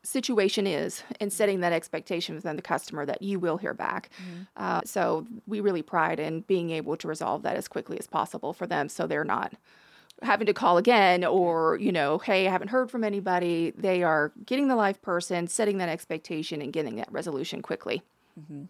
situation 0.01 0.65
is 0.65 1.03
and 1.19 1.31
setting 1.31 1.59
that 1.59 1.71
expectation 1.71 2.35
within 2.35 2.55
the 2.55 2.61
customer 2.61 3.05
that 3.05 3.21
you 3.21 3.39
will 3.39 3.57
hear 3.57 3.73
back. 3.73 4.09
Uh, 4.57 4.81
so 4.83 5.25
we 5.45 5.59
really 5.59 5.81
pride 5.83 6.19
in 6.19 6.41
being 6.41 6.71
able 6.71 6.97
to 6.97 7.07
resolve 7.07 7.43
that 7.43 7.55
as 7.55 7.67
quickly 7.67 7.99
as 7.99 8.07
possible 8.07 8.53
for 8.53 8.65
them 8.65 8.89
so 8.89 9.05
they're 9.05 9.23
not 9.23 9.53
having 10.21 10.47
to 10.47 10.53
call 10.53 10.77
again 10.77 11.25
or, 11.25 11.77
you 11.81 11.91
know, 11.91 12.17
hey, 12.19 12.47
I 12.47 12.51
haven't 12.51 12.69
heard 12.69 12.89
from 12.89 13.03
anybody. 13.03 13.71
They 13.71 14.03
are 14.03 14.31
getting 14.45 14.67
the 14.67 14.75
live 14.75 15.01
person, 15.01 15.47
setting 15.47 15.79
that 15.79 15.89
expectation 15.89 16.61
and 16.61 16.71
getting 16.71 16.95
that 16.97 17.11
resolution 17.11 17.61
quickly. 17.61 18.03
Mm-hmm. 18.39 18.63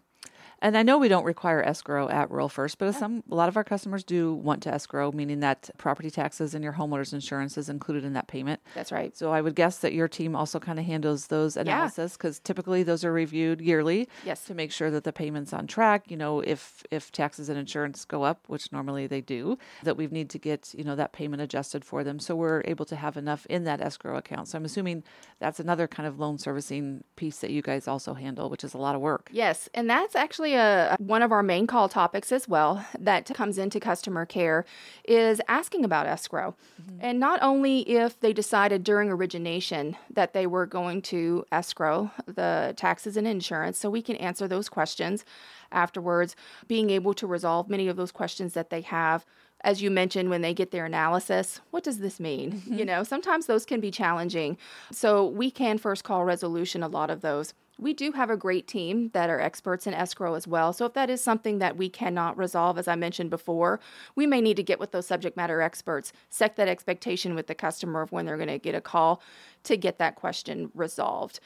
And 0.64 0.78
I 0.78 0.82
know 0.82 0.96
we 0.96 1.08
don't 1.08 1.26
require 1.26 1.62
escrow 1.62 2.08
at 2.08 2.30
Rural 2.30 2.48
First, 2.48 2.78
but 2.78 2.94
some 2.94 3.22
a 3.30 3.34
lot 3.34 3.50
of 3.50 3.56
our 3.58 3.64
customers 3.64 4.02
do 4.02 4.32
want 4.32 4.62
to 4.62 4.72
escrow, 4.72 5.12
meaning 5.12 5.40
that 5.40 5.68
property 5.76 6.10
taxes 6.10 6.54
and 6.54 6.64
your 6.64 6.72
homeowner's 6.72 7.12
insurance 7.12 7.58
is 7.58 7.68
included 7.68 8.02
in 8.02 8.14
that 8.14 8.28
payment. 8.28 8.62
That's 8.74 8.90
right. 8.90 9.14
So 9.14 9.30
I 9.30 9.42
would 9.42 9.56
guess 9.56 9.80
that 9.80 9.92
your 9.92 10.08
team 10.08 10.34
also 10.34 10.58
kind 10.58 10.78
of 10.78 10.86
handles 10.86 11.26
those 11.26 11.58
analysis 11.58 12.14
because 12.16 12.38
typically 12.38 12.82
those 12.82 13.04
are 13.04 13.12
reviewed 13.12 13.60
yearly. 13.60 14.08
Yes. 14.24 14.46
To 14.46 14.54
make 14.54 14.72
sure 14.72 14.90
that 14.90 15.04
the 15.04 15.12
payment's 15.12 15.52
on 15.52 15.66
track. 15.66 16.10
You 16.10 16.16
know, 16.16 16.40
if 16.40 16.82
if 16.90 17.12
taxes 17.12 17.50
and 17.50 17.58
insurance 17.58 18.06
go 18.06 18.22
up, 18.22 18.44
which 18.46 18.72
normally 18.72 19.06
they 19.06 19.20
do, 19.20 19.58
that 19.82 19.98
we 19.98 20.06
need 20.06 20.30
to 20.30 20.38
get 20.38 20.72
you 20.72 20.82
know 20.82 20.96
that 20.96 21.12
payment 21.12 21.42
adjusted 21.42 21.84
for 21.84 22.02
them. 22.02 22.18
So 22.18 22.34
we're 22.34 22.62
able 22.64 22.86
to 22.86 22.96
have 22.96 23.18
enough 23.18 23.44
in 23.50 23.64
that 23.64 23.82
escrow 23.82 24.16
account. 24.16 24.48
So 24.48 24.56
I'm 24.56 24.64
assuming 24.64 25.04
that's 25.40 25.60
another 25.60 25.86
kind 25.86 26.06
of 26.06 26.18
loan 26.18 26.38
servicing 26.38 27.04
piece 27.16 27.40
that 27.40 27.50
you 27.50 27.60
guys 27.60 27.86
also 27.86 28.14
handle, 28.14 28.48
which 28.48 28.64
is 28.64 28.72
a 28.72 28.78
lot 28.78 28.94
of 28.94 29.02
work. 29.02 29.28
Yes, 29.30 29.68
and 29.74 29.90
that's 29.90 30.16
actually 30.16 30.53
a 30.54 30.96
one 30.98 31.22
of 31.22 31.32
our 31.32 31.42
main 31.42 31.66
call 31.66 31.88
topics 31.88 32.32
as 32.32 32.48
well 32.48 32.84
that 32.98 33.26
comes 33.34 33.58
into 33.58 33.78
customer 33.80 34.24
care 34.26 34.64
is 35.04 35.40
asking 35.48 35.84
about 35.84 36.06
escrow. 36.06 36.54
Mm-hmm. 36.80 36.98
And 37.00 37.20
not 37.20 37.40
only 37.42 37.80
if 37.80 38.18
they 38.20 38.32
decided 38.32 38.84
during 38.84 39.10
origination 39.10 39.96
that 40.10 40.32
they 40.32 40.46
were 40.46 40.66
going 40.66 41.02
to 41.02 41.44
escrow 41.52 42.10
the 42.26 42.74
taxes 42.76 43.16
and 43.16 43.26
insurance, 43.26 43.78
so 43.78 43.90
we 43.90 44.02
can 44.02 44.16
answer 44.16 44.48
those 44.48 44.68
questions 44.68 45.24
afterwards, 45.72 46.36
being 46.68 46.90
able 46.90 47.14
to 47.14 47.26
resolve 47.26 47.68
many 47.68 47.88
of 47.88 47.96
those 47.96 48.12
questions 48.12 48.54
that 48.54 48.70
they 48.70 48.80
have. 48.82 49.26
As 49.62 49.80
you 49.80 49.90
mentioned 49.90 50.28
when 50.28 50.42
they 50.42 50.52
get 50.52 50.72
their 50.72 50.84
analysis 50.84 51.60
what 51.70 51.84
does 51.84 51.98
this 51.98 52.20
mean? 52.20 52.52
Mm-hmm. 52.52 52.74
You 52.74 52.84
know 52.84 53.02
sometimes 53.02 53.46
those 53.46 53.64
can 53.64 53.80
be 53.80 53.90
challenging. 53.90 54.58
So 54.92 55.26
we 55.26 55.50
can 55.50 55.78
first 55.78 56.04
call 56.04 56.24
resolution 56.24 56.82
a 56.82 56.88
lot 56.88 57.08
of 57.10 57.22
those 57.22 57.54
we 57.78 57.92
do 57.92 58.12
have 58.12 58.30
a 58.30 58.36
great 58.36 58.68
team 58.68 59.10
that 59.12 59.28
are 59.30 59.40
experts 59.40 59.86
in 59.86 59.94
escrow 59.94 60.34
as 60.34 60.46
well 60.46 60.72
so 60.72 60.86
if 60.86 60.92
that 60.92 61.10
is 61.10 61.20
something 61.20 61.58
that 61.58 61.76
we 61.76 61.88
cannot 61.88 62.36
resolve 62.36 62.78
as 62.78 62.88
i 62.88 62.94
mentioned 62.94 63.30
before 63.30 63.80
we 64.14 64.26
may 64.26 64.40
need 64.40 64.56
to 64.56 64.62
get 64.62 64.80
with 64.80 64.92
those 64.92 65.06
subject 65.06 65.36
matter 65.36 65.60
experts 65.60 66.12
set 66.30 66.56
that 66.56 66.68
expectation 66.68 67.34
with 67.34 67.46
the 67.46 67.54
customer 67.54 68.02
of 68.02 68.12
when 68.12 68.26
they're 68.26 68.36
going 68.36 68.48
to 68.48 68.58
get 68.58 68.74
a 68.74 68.80
call 68.80 69.20
to 69.62 69.76
get 69.76 69.98
that 69.98 70.14
question 70.14 70.70
resolved 70.74 71.40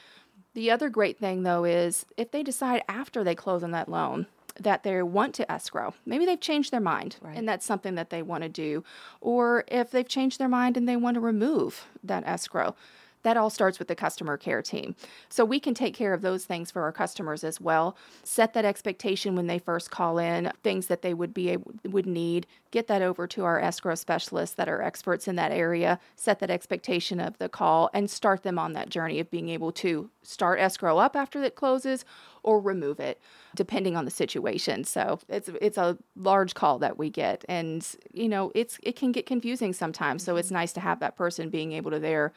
the 0.53 0.71
other 0.71 0.89
great 0.89 1.17
thing 1.17 1.43
though 1.43 1.63
is 1.63 2.05
if 2.17 2.31
they 2.31 2.43
decide 2.43 2.83
after 2.87 3.23
they 3.23 3.35
close 3.35 3.63
on 3.63 3.71
that 3.71 3.89
loan 3.89 4.27
that 4.59 4.83
they 4.83 5.01
want 5.01 5.33
to 5.35 5.51
escrow. 5.51 5.93
Maybe 6.05 6.25
they've 6.25 6.39
changed 6.39 6.71
their 6.71 6.79
mind 6.79 7.15
and 7.37 7.47
that's 7.47 7.65
something 7.65 7.95
that 7.95 8.09
they 8.09 8.21
want 8.21 8.43
to 8.43 8.49
do. 8.49 8.83
Or 9.21 9.63
if 9.67 9.91
they've 9.91 10.07
changed 10.07 10.39
their 10.39 10.49
mind 10.49 10.77
and 10.77 10.87
they 10.87 10.95
want 10.95 11.15
to 11.15 11.21
remove 11.21 11.85
that 12.03 12.23
escrow. 12.25 12.75
That 13.23 13.37
all 13.37 13.49
starts 13.49 13.79
with 13.79 13.87
the 13.87 13.95
customer 13.95 14.37
care 14.37 14.61
team. 14.61 14.95
So 15.27 15.43
we 15.43 15.59
can 15.59 15.73
take 15.73 15.93
care 15.93 16.13
of 16.13 16.21
those 16.21 16.45
things 16.45 16.71
for 16.71 16.83
our 16.83 16.91
customers 16.91 17.43
as 17.43 17.59
well. 17.59 17.97
Set 18.23 18.53
that 18.53 18.65
expectation 18.65 19.35
when 19.35 19.47
they 19.47 19.59
first 19.59 19.91
call 19.91 20.17
in, 20.17 20.51
things 20.63 20.87
that 20.87 21.01
they 21.01 21.13
would 21.13 21.33
be 21.33 21.49
able, 21.49 21.73
would 21.83 22.05
need. 22.05 22.47
Get 22.71 22.87
that 22.87 23.01
over 23.01 23.27
to 23.27 23.43
our 23.43 23.59
escrow 23.59 23.95
specialists 23.95 24.55
that 24.55 24.69
are 24.69 24.81
experts 24.81 25.27
in 25.27 25.35
that 25.35 25.51
area. 25.51 25.99
Set 26.15 26.39
that 26.39 26.49
expectation 26.49 27.19
of 27.19 27.37
the 27.39 27.49
call 27.49 27.89
and 27.93 28.09
start 28.09 28.43
them 28.43 28.57
on 28.59 28.73
that 28.73 28.89
journey 28.89 29.19
of 29.19 29.29
being 29.29 29.49
able 29.49 29.71
to 29.73 30.09
start 30.23 30.59
escrow 30.59 30.97
up 30.97 31.15
after 31.15 31.43
it 31.43 31.55
closes 31.55 32.05
or 32.43 32.59
remove 32.59 32.99
it 32.99 33.19
depending 33.55 33.97
on 33.97 34.05
the 34.05 34.11
situation. 34.11 34.83
So 34.83 35.19
it's 35.27 35.49
it's 35.61 35.77
a 35.77 35.97
large 36.15 36.53
call 36.53 36.79
that 36.79 36.97
we 36.97 37.09
get 37.09 37.43
and 37.49 37.85
you 38.13 38.29
know, 38.29 38.51
it's 38.55 38.79
it 38.83 38.95
can 38.95 39.11
get 39.11 39.25
confusing 39.25 39.73
sometimes. 39.73 40.23
So 40.23 40.37
it's 40.37 40.47
mm-hmm. 40.47 40.55
nice 40.55 40.73
to 40.73 40.79
have 40.79 40.99
that 40.99 41.15
person 41.15 41.49
being 41.49 41.73
able 41.73 41.91
to 41.91 41.99
there 41.99 42.33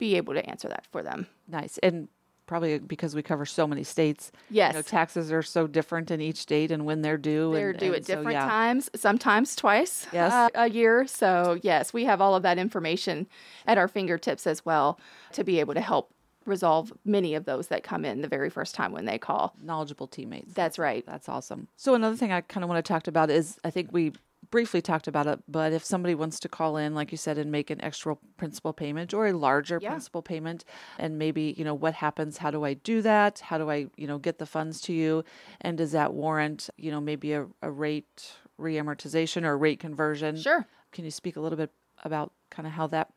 be 0.00 0.16
able 0.16 0.34
to 0.34 0.44
answer 0.50 0.68
that 0.68 0.86
for 0.90 1.02
them. 1.02 1.28
Nice. 1.46 1.78
And 1.78 2.08
probably 2.46 2.80
because 2.80 3.14
we 3.14 3.22
cover 3.22 3.46
so 3.46 3.64
many 3.64 3.84
states. 3.84 4.32
Yes. 4.50 4.72
You 4.72 4.78
know, 4.78 4.82
taxes 4.82 5.30
are 5.30 5.42
so 5.42 5.68
different 5.68 6.10
in 6.10 6.20
each 6.20 6.38
state 6.38 6.72
and 6.72 6.84
when 6.84 7.00
they're 7.00 7.16
due. 7.16 7.52
They're 7.52 7.70
and, 7.70 7.78
due 7.78 7.86
and 7.86 7.94
at 7.96 8.06
so, 8.06 8.16
different 8.16 8.32
yeah. 8.32 8.48
times, 8.48 8.90
sometimes 8.96 9.54
twice 9.54 10.08
Yes. 10.12 10.32
uh, 10.32 10.48
a 10.56 10.68
year. 10.68 11.06
So, 11.06 11.60
yes, 11.62 11.92
we 11.92 12.06
have 12.06 12.20
all 12.20 12.34
of 12.34 12.42
that 12.42 12.58
information 12.58 13.28
at 13.68 13.78
our 13.78 13.86
fingertips 13.86 14.48
as 14.48 14.64
well 14.64 14.98
to 15.32 15.44
be 15.44 15.60
able 15.60 15.74
to 15.74 15.80
help 15.80 16.12
resolve 16.44 16.92
many 17.04 17.36
of 17.36 17.44
those 17.44 17.68
that 17.68 17.84
come 17.84 18.04
in 18.04 18.20
the 18.20 18.26
very 18.26 18.50
first 18.50 18.74
time 18.74 18.90
when 18.90 19.04
they 19.04 19.18
call. 19.18 19.54
Knowledgeable 19.62 20.08
teammates. 20.08 20.52
That's 20.52 20.76
right. 20.76 21.06
That's 21.06 21.28
awesome. 21.28 21.68
So 21.76 21.94
another 21.94 22.16
thing 22.16 22.32
I 22.32 22.40
kind 22.40 22.64
of 22.64 22.70
want 22.70 22.84
to 22.84 22.92
talk 22.92 23.06
about 23.06 23.30
is 23.30 23.60
I 23.62 23.70
think 23.70 23.90
we 23.92 24.12
briefly 24.50 24.82
talked 24.82 25.06
about 25.06 25.26
it, 25.26 25.38
but 25.48 25.72
if 25.72 25.84
somebody 25.84 26.14
wants 26.14 26.40
to 26.40 26.48
call 26.48 26.76
in, 26.76 26.94
like 26.94 27.12
you 27.12 27.18
said, 27.18 27.38
and 27.38 27.52
make 27.52 27.70
an 27.70 27.80
extra 27.82 28.16
principal 28.36 28.72
payment 28.72 29.14
or 29.14 29.26
a 29.26 29.32
larger 29.32 29.78
Yeah. 29.80 29.90
principal 29.90 30.22
payment, 30.22 30.64
and 30.98 31.18
maybe, 31.18 31.54
you 31.56 31.64
know, 31.64 31.74
what 31.74 31.94
happens? 31.94 32.38
How 32.38 32.50
do 32.50 32.64
I 32.64 32.74
do 32.74 33.00
that? 33.02 33.40
How 33.40 33.58
do 33.58 33.70
I, 33.70 33.86
you 33.96 34.06
know, 34.06 34.18
get 34.18 34.38
the 34.38 34.46
funds 34.46 34.80
to 34.82 34.92
you? 34.92 35.24
And 35.60 35.78
does 35.78 35.92
that 35.92 36.12
warrant, 36.14 36.68
you 36.76 36.90
know, 36.90 37.00
maybe 37.00 37.32
a, 37.32 37.46
a 37.62 37.70
rate 37.70 38.32
reamortization 38.60 39.44
or 39.44 39.56
rate 39.56 39.80
conversion? 39.80 40.36
Sure. 40.36 40.66
Can 40.92 41.04
you 41.04 41.10
speak 41.10 41.36
a 41.36 41.40
little 41.40 41.56
bit 41.58 41.70
about 42.04 42.32
kind 42.50 42.66
of 42.66 42.72
how 42.74 42.86
that 42.88 43.08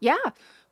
Yeah. 0.00 0.16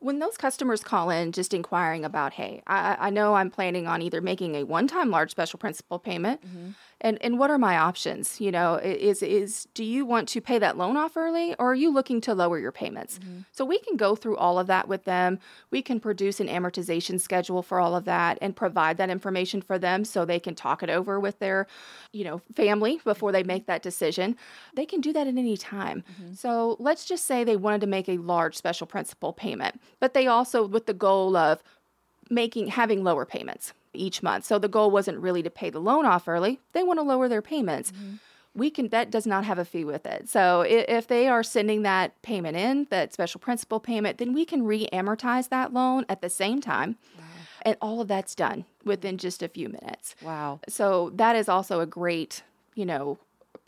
When 0.00 0.18
those 0.18 0.36
customers 0.38 0.82
call 0.82 1.10
in 1.10 1.30
just 1.30 1.52
inquiring 1.52 2.06
about, 2.06 2.32
hey, 2.32 2.62
I, 2.66 2.96
I 2.98 3.10
know 3.10 3.34
I'm 3.34 3.50
planning 3.50 3.86
on 3.86 4.00
either 4.00 4.22
making 4.22 4.54
a 4.56 4.64
one 4.64 4.88
time 4.88 5.10
large 5.10 5.30
special 5.30 5.58
principal 5.58 5.98
payment 5.98 6.40
mm-hmm. 6.44 6.70
And, 7.00 7.18
and 7.22 7.38
what 7.38 7.50
are 7.50 7.58
my 7.58 7.78
options? 7.78 8.40
You 8.40 8.50
know, 8.50 8.74
is, 8.76 9.22
is 9.22 9.66
do 9.74 9.84
you 9.84 10.04
want 10.04 10.28
to 10.30 10.40
pay 10.40 10.58
that 10.58 10.76
loan 10.76 10.96
off 10.96 11.16
early 11.16 11.54
or 11.58 11.72
are 11.72 11.74
you 11.74 11.90
looking 11.92 12.20
to 12.22 12.34
lower 12.34 12.58
your 12.58 12.72
payments? 12.72 13.18
Mm-hmm. 13.18 13.40
So 13.52 13.64
we 13.64 13.78
can 13.78 13.96
go 13.96 14.14
through 14.14 14.36
all 14.36 14.58
of 14.58 14.66
that 14.66 14.88
with 14.88 15.04
them. 15.04 15.38
We 15.70 15.82
can 15.82 16.00
produce 16.00 16.40
an 16.40 16.48
amortization 16.48 17.20
schedule 17.20 17.62
for 17.62 17.80
all 17.80 17.96
of 17.96 18.04
that 18.04 18.38
and 18.42 18.54
provide 18.54 18.98
that 18.98 19.10
information 19.10 19.62
for 19.62 19.78
them 19.78 20.04
so 20.04 20.24
they 20.24 20.40
can 20.40 20.54
talk 20.54 20.82
it 20.82 20.90
over 20.90 21.18
with 21.18 21.38
their, 21.38 21.66
you 22.12 22.24
know, 22.24 22.42
family 22.54 23.00
before 23.04 23.32
they 23.32 23.40
mm-hmm. 23.40 23.48
make 23.48 23.66
that 23.66 23.82
decision. 23.82 24.36
They 24.74 24.86
can 24.86 25.00
do 25.00 25.12
that 25.12 25.26
at 25.26 25.36
any 25.36 25.56
time. 25.56 26.04
Mm-hmm. 26.12 26.34
So 26.34 26.76
let's 26.78 27.06
just 27.06 27.24
say 27.24 27.44
they 27.44 27.56
wanted 27.56 27.80
to 27.80 27.86
make 27.86 28.08
a 28.08 28.18
large 28.18 28.56
special 28.56 28.86
principal 28.86 29.32
payment, 29.32 29.80
but 30.00 30.12
they 30.12 30.26
also 30.26 30.66
with 30.66 30.86
the 30.86 30.94
goal 30.94 31.36
of 31.36 31.62
making 32.28 32.68
having 32.68 33.02
lower 33.02 33.24
payments 33.24 33.72
each 33.92 34.22
month. 34.22 34.44
So 34.44 34.58
the 34.58 34.68
goal 34.68 34.90
wasn't 34.90 35.18
really 35.18 35.42
to 35.42 35.50
pay 35.50 35.70
the 35.70 35.80
loan 35.80 36.06
off 36.06 36.28
early. 36.28 36.60
They 36.72 36.82
want 36.82 36.98
to 36.98 37.02
lower 37.02 37.28
their 37.28 37.42
payments. 37.42 37.92
Mm-hmm. 37.92 38.14
we 38.54 38.70
can 38.70 38.88
that 38.88 39.10
does 39.10 39.26
not 39.26 39.44
have 39.44 39.58
a 39.58 39.64
fee 39.64 39.84
with 39.84 40.06
it. 40.06 40.28
So 40.28 40.62
if 40.66 41.06
they 41.06 41.28
are 41.28 41.42
sending 41.42 41.82
that 41.82 42.20
payment 42.22 42.56
in, 42.56 42.86
that 42.90 43.12
special 43.12 43.40
principal 43.40 43.80
payment, 43.80 44.18
then 44.18 44.32
we 44.32 44.44
can 44.44 44.64
re-amortize 44.64 45.48
that 45.50 45.72
loan 45.72 46.04
at 46.08 46.20
the 46.20 46.30
same 46.30 46.60
time. 46.60 46.96
And 47.62 47.76
all 47.82 48.00
of 48.00 48.08
that's 48.08 48.34
done 48.34 48.64
within 48.84 49.16
mm. 49.16 49.20
just 49.20 49.42
a 49.42 49.48
few 49.48 49.68
minutes. 49.68 50.16
Wow. 50.22 50.60
So 50.66 51.10
that 51.14 51.36
is 51.36 51.46
also 51.46 51.80
a 51.80 51.86
great, 51.86 52.42
you 52.74 52.86
know, 52.86 53.18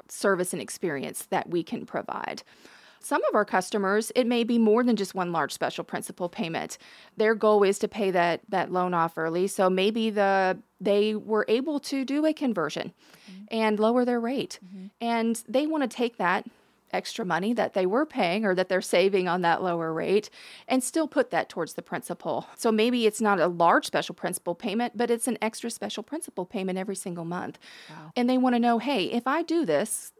service 0.08 0.54
and 0.54 0.62
experience 0.62 1.26
that 1.26 1.50
we 1.50 1.62
can 1.62 1.84
provide. 1.84 2.42
Some 3.04 3.22
of 3.24 3.34
our 3.34 3.44
customers, 3.44 4.12
it 4.14 4.26
may 4.26 4.44
be 4.44 4.58
more 4.58 4.82
than 4.82 4.96
just 4.96 5.14
one 5.14 5.32
large 5.32 5.52
special 5.52 5.84
principal 5.84 6.28
payment. 6.28 6.78
Their 7.16 7.34
goal 7.34 7.62
is 7.62 7.78
to 7.80 7.88
pay 7.88 8.10
that 8.10 8.40
that 8.48 8.72
loan 8.72 8.94
off 8.94 9.16
early. 9.16 9.46
So 9.46 9.68
maybe 9.68 10.10
the 10.10 10.58
they 10.80 11.14
were 11.14 11.44
able 11.48 11.78
to 11.80 12.04
do 12.04 12.26
a 12.26 12.32
conversion 12.32 12.92
mm-hmm. 13.30 13.44
and 13.50 13.78
lower 13.78 14.04
their 14.04 14.20
rate. 14.20 14.58
Mm-hmm. 14.64 14.86
And 15.00 15.42
they 15.48 15.66
want 15.66 15.88
to 15.88 15.96
take 15.96 16.16
that 16.18 16.46
extra 16.92 17.24
money 17.24 17.52
that 17.54 17.74
they 17.74 17.86
were 17.86 18.04
paying 18.04 18.44
or 18.44 18.54
that 18.54 18.68
they're 18.68 18.80
saving 18.80 19.28
on 19.28 19.40
that 19.42 19.62
lower 19.62 19.92
rate 19.92 20.28
and 20.68 20.82
still 20.82 21.08
put 21.08 21.30
that 21.30 21.48
towards 21.48 21.74
the 21.74 21.82
principal. 21.82 22.46
So 22.56 22.70
maybe 22.70 23.06
it's 23.06 23.20
not 23.20 23.40
a 23.40 23.46
large 23.46 23.86
special 23.86 24.14
principal 24.14 24.54
payment, 24.54 24.96
but 24.96 25.10
it's 25.10 25.26
an 25.26 25.38
extra 25.40 25.70
special 25.70 26.02
principal 26.02 26.44
payment 26.44 26.78
every 26.78 26.96
single 26.96 27.24
month. 27.24 27.58
And 28.16 28.28
they 28.28 28.38
want 28.38 28.54
to 28.56 28.60
know, 28.60 28.78
hey, 28.78 29.04
if 29.06 29.26
I 29.26 29.42
do 29.42 29.64
this, 29.64 30.12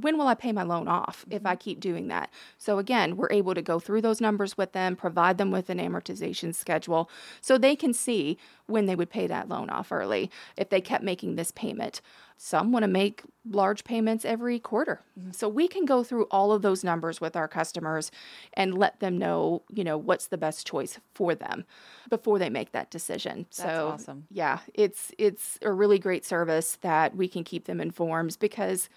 when 0.00 0.16
will 0.16 0.26
I 0.26 0.34
pay 0.34 0.52
my 0.52 0.62
loan 0.62 0.88
off 0.88 1.24
if 1.30 1.44
I 1.44 1.52
mm-hmm. 1.52 1.58
keep 1.58 1.80
doing 1.80 2.08
that? 2.08 2.30
So 2.56 2.78
again, 2.78 3.16
we're 3.16 3.32
able 3.32 3.54
to 3.54 3.62
go 3.62 3.78
through 3.78 4.02
those 4.02 4.20
numbers 4.20 4.56
with 4.56 4.72
them, 4.72 4.96
provide 4.96 5.38
them 5.38 5.50
with 5.50 5.70
an 5.70 5.78
amortization 5.78 6.54
schedule 6.54 7.10
so 7.40 7.58
they 7.58 7.76
can 7.76 7.92
see 7.92 8.38
when 8.66 8.86
they 8.86 8.94
would 8.94 9.10
pay 9.10 9.26
that 9.26 9.48
loan 9.48 9.70
off 9.70 9.90
early 9.90 10.30
if 10.56 10.68
they 10.68 10.80
kept 10.80 11.02
making 11.02 11.34
this 11.36 11.50
payment. 11.50 12.00
Some 12.36 12.70
want 12.70 12.84
to 12.84 12.88
make 12.88 13.22
large 13.50 13.82
payments 13.82 14.24
every 14.24 14.60
quarter. 14.60 15.00
Mm-hmm. 15.18 15.32
So 15.32 15.48
we 15.48 15.66
can 15.66 15.84
go 15.84 16.04
through 16.04 16.24
all 16.30 16.52
of 16.52 16.62
those 16.62 16.84
numbers 16.84 17.20
with 17.20 17.34
our 17.34 17.48
customers 17.48 18.12
and 18.52 18.78
let 18.78 19.00
them 19.00 19.18
know, 19.18 19.62
you 19.72 19.82
know, 19.82 19.98
what's 19.98 20.28
the 20.28 20.38
best 20.38 20.66
choice 20.66 21.00
for 21.14 21.34
them 21.34 21.64
before 22.08 22.38
they 22.38 22.50
make 22.50 22.72
that 22.72 22.90
decision. 22.90 23.46
so 23.50 23.92
awesome. 23.94 24.26
yeah, 24.30 24.60
it's 24.74 25.12
it's 25.18 25.58
a 25.62 25.72
really 25.72 25.98
great 25.98 26.24
service 26.24 26.78
that 26.82 27.16
we 27.16 27.26
can 27.26 27.42
keep 27.42 27.64
them 27.64 27.80
informed 27.80 28.36
because 28.38 28.88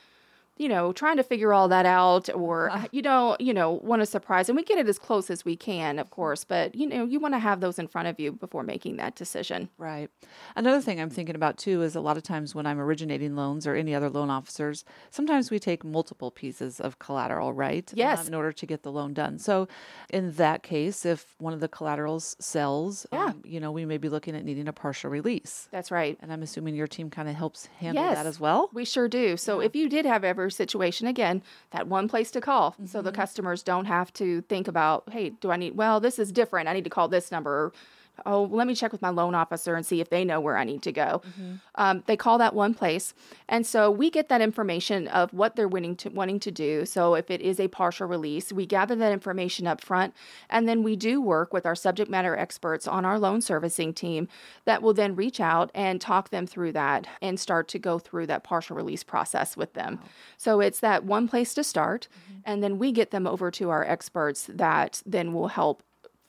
you 0.57 0.67
know, 0.69 0.91
trying 0.93 1.17
to 1.17 1.23
figure 1.23 1.53
all 1.53 1.67
that 1.69 1.85
out 1.85 2.29
or 2.35 2.71
you 2.91 3.01
don't, 3.01 3.39
you 3.41 3.53
know, 3.53 3.71
want 3.71 4.01
to 4.01 4.05
surprise 4.05 4.47
and 4.49 4.55
we 4.55 4.63
get 4.63 4.77
it 4.77 4.87
as 4.87 4.99
close 4.99 5.29
as 5.31 5.43
we 5.43 5.55
can, 5.55 5.97
of 5.97 6.11
course, 6.11 6.43
but 6.43 6.75
you 6.75 6.85
know, 6.87 7.03
you 7.05 7.19
want 7.19 7.33
to 7.33 7.39
have 7.39 7.61
those 7.61 7.79
in 7.79 7.87
front 7.87 8.07
of 8.07 8.19
you 8.19 8.31
before 8.31 8.61
making 8.61 8.97
that 8.97 9.15
decision. 9.15 9.69
Right. 9.77 10.09
Another 10.55 10.79
thing 10.81 11.01
I'm 11.01 11.09
thinking 11.09 11.35
about 11.35 11.57
too 11.57 11.81
is 11.81 11.95
a 11.95 12.01
lot 12.01 12.15
of 12.17 12.23
times 12.23 12.53
when 12.53 12.65
I'm 12.67 12.79
originating 12.79 13.35
loans 13.35 13.65
or 13.65 13.75
any 13.75 13.95
other 13.95 14.09
loan 14.09 14.29
officers, 14.29 14.85
sometimes 15.09 15.49
we 15.49 15.57
take 15.57 15.83
multiple 15.83 16.29
pieces 16.29 16.79
of 16.79 16.99
collateral, 16.99 17.53
right? 17.53 17.91
Yes. 17.95 18.21
Um, 18.21 18.27
in 18.27 18.33
order 18.35 18.51
to 18.51 18.65
get 18.67 18.83
the 18.83 18.91
loan 18.91 19.13
done. 19.13 19.39
So 19.39 19.67
in 20.11 20.33
that 20.33 20.61
case, 20.61 21.05
if 21.05 21.33
one 21.39 21.53
of 21.53 21.59
the 21.59 21.69
collaterals 21.69 22.35
sells, 22.39 23.07
Yeah. 23.11 23.25
um, 23.27 23.41
you 23.45 23.59
know, 23.59 23.71
we 23.71 23.85
may 23.85 23.97
be 23.97 24.09
looking 24.09 24.35
at 24.35 24.45
needing 24.45 24.67
a 24.67 24.73
partial 24.73 25.09
release. 25.09 25.67
That's 25.71 25.89
right. 25.89 26.17
And 26.21 26.31
I'm 26.31 26.43
assuming 26.43 26.75
your 26.75 26.87
team 26.87 27.09
kind 27.09 27.27
of 27.29 27.35
helps 27.35 27.65
handle 27.79 28.03
Yes. 28.03 28.15
that 28.17 28.25
as 28.27 28.39
well. 28.39 28.69
We 28.73 28.85
sure 28.85 29.07
do. 29.07 29.37
So 29.37 29.59
if 29.59 29.75
you 29.75 29.89
did 29.89 30.05
have 30.05 30.23
ever 30.23 30.50
situation 30.51 31.07
again, 31.07 31.41
that 31.71 31.87
one 31.87 32.07
place 32.07 32.31
to 32.31 32.41
call 32.41 32.75
so 32.85 33.01
the 33.01 33.09
mm-hmm. 33.09 33.21
customers 33.21 33.63
don't 33.63 33.85
have 33.85 34.13
to 34.13 34.41
think 34.41 34.67
about, 34.67 35.09
hey, 35.11 35.29
do 35.29 35.51
I 35.51 35.57
need 35.57 35.75
well, 35.75 35.99
this 35.99 36.19
is 36.19 36.31
different. 36.31 36.67
I 36.67 36.73
need 36.73 36.83
to 36.83 36.89
call 36.89 37.07
this 37.07 37.31
number. 37.31 37.71
Oh, 38.25 38.43
let 38.43 38.67
me 38.67 38.75
check 38.75 38.91
with 38.91 39.01
my 39.01 39.09
loan 39.09 39.33
officer 39.33 39.75
and 39.75 39.85
see 39.85 39.99
if 39.99 40.09
they 40.09 40.23
know 40.23 40.39
where 40.39 40.57
I 40.57 40.63
need 40.63 40.83
to 40.83 40.91
go. 40.91 41.21
Um, 41.75 42.03
they 42.05 42.15
call 42.15 42.37
that 42.37 42.53
one 42.53 42.73
place, 42.73 43.13
and 43.49 43.65
so 43.65 43.89
we 43.89 44.09
get 44.09 44.29
that 44.29 44.41
information 44.41 45.07
of 45.07 45.33
what 45.33 45.55
they're 45.55 45.67
wanting 45.67 45.95
to 45.97 46.09
wanting 46.09 46.39
to 46.41 46.51
do. 46.51 46.85
So 46.85 47.15
if 47.15 47.31
it 47.31 47.41
is 47.41 47.59
a 47.59 47.67
partial 47.67 48.07
release, 48.07 48.51
we 48.53 48.65
gather 48.65 48.95
that 48.95 49.11
information 49.11 49.65
up 49.65 49.81
front, 49.81 50.13
and 50.49 50.67
then 50.69 50.83
we 50.83 50.95
do 50.95 51.19
work 51.21 51.53
with 51.53 51.65
our 51.65 51.75
subject 51.75 52.11
matter 52.11 52.35
experts 52.35 52.87
on 52.87 53.05
our 53.05 53.17
loan 53.17 53.41
servicing 53.41 53.93
team 53.93 54.27
that 54.65 54.81
will 54.81 54.93
then 54.93 55.15
reach 55.15 55.39
out 55.39 55.71
and 55.73 55.99
talk 55.99 56.29
them 56.29 56.45
through 56.45 56.73
that 56.73 57.07
and 57.21 57.39
start 57.39 57.67
to 57.69 57.79
go 57.79 57.97
through 57.97 58.27
that 58.27 58.43
partial 58.43 58.75
release 58.75 59.03
process 59.03 59.57
with 59.57 59.73
them. 59.73 59.99
So 60.37 60.59
it's 60.59 60.79
that 60.81 61.05
one 61.05 61.27
place 61.27 61.53
to 61.55 61.63
start, 61.63 62.07
and 62.45 62.61
then 62.61 62.77
we 62.77 62.91
get 62.91 63.11
them 63.11 63.25
over 63.25 63.49
to 63.51 63.69
our 63.69 63.83
experts 63.83 64.47
that 64.53 65.01
then 65.05 65.33
will 65.33 65.47
help 65.47 65.81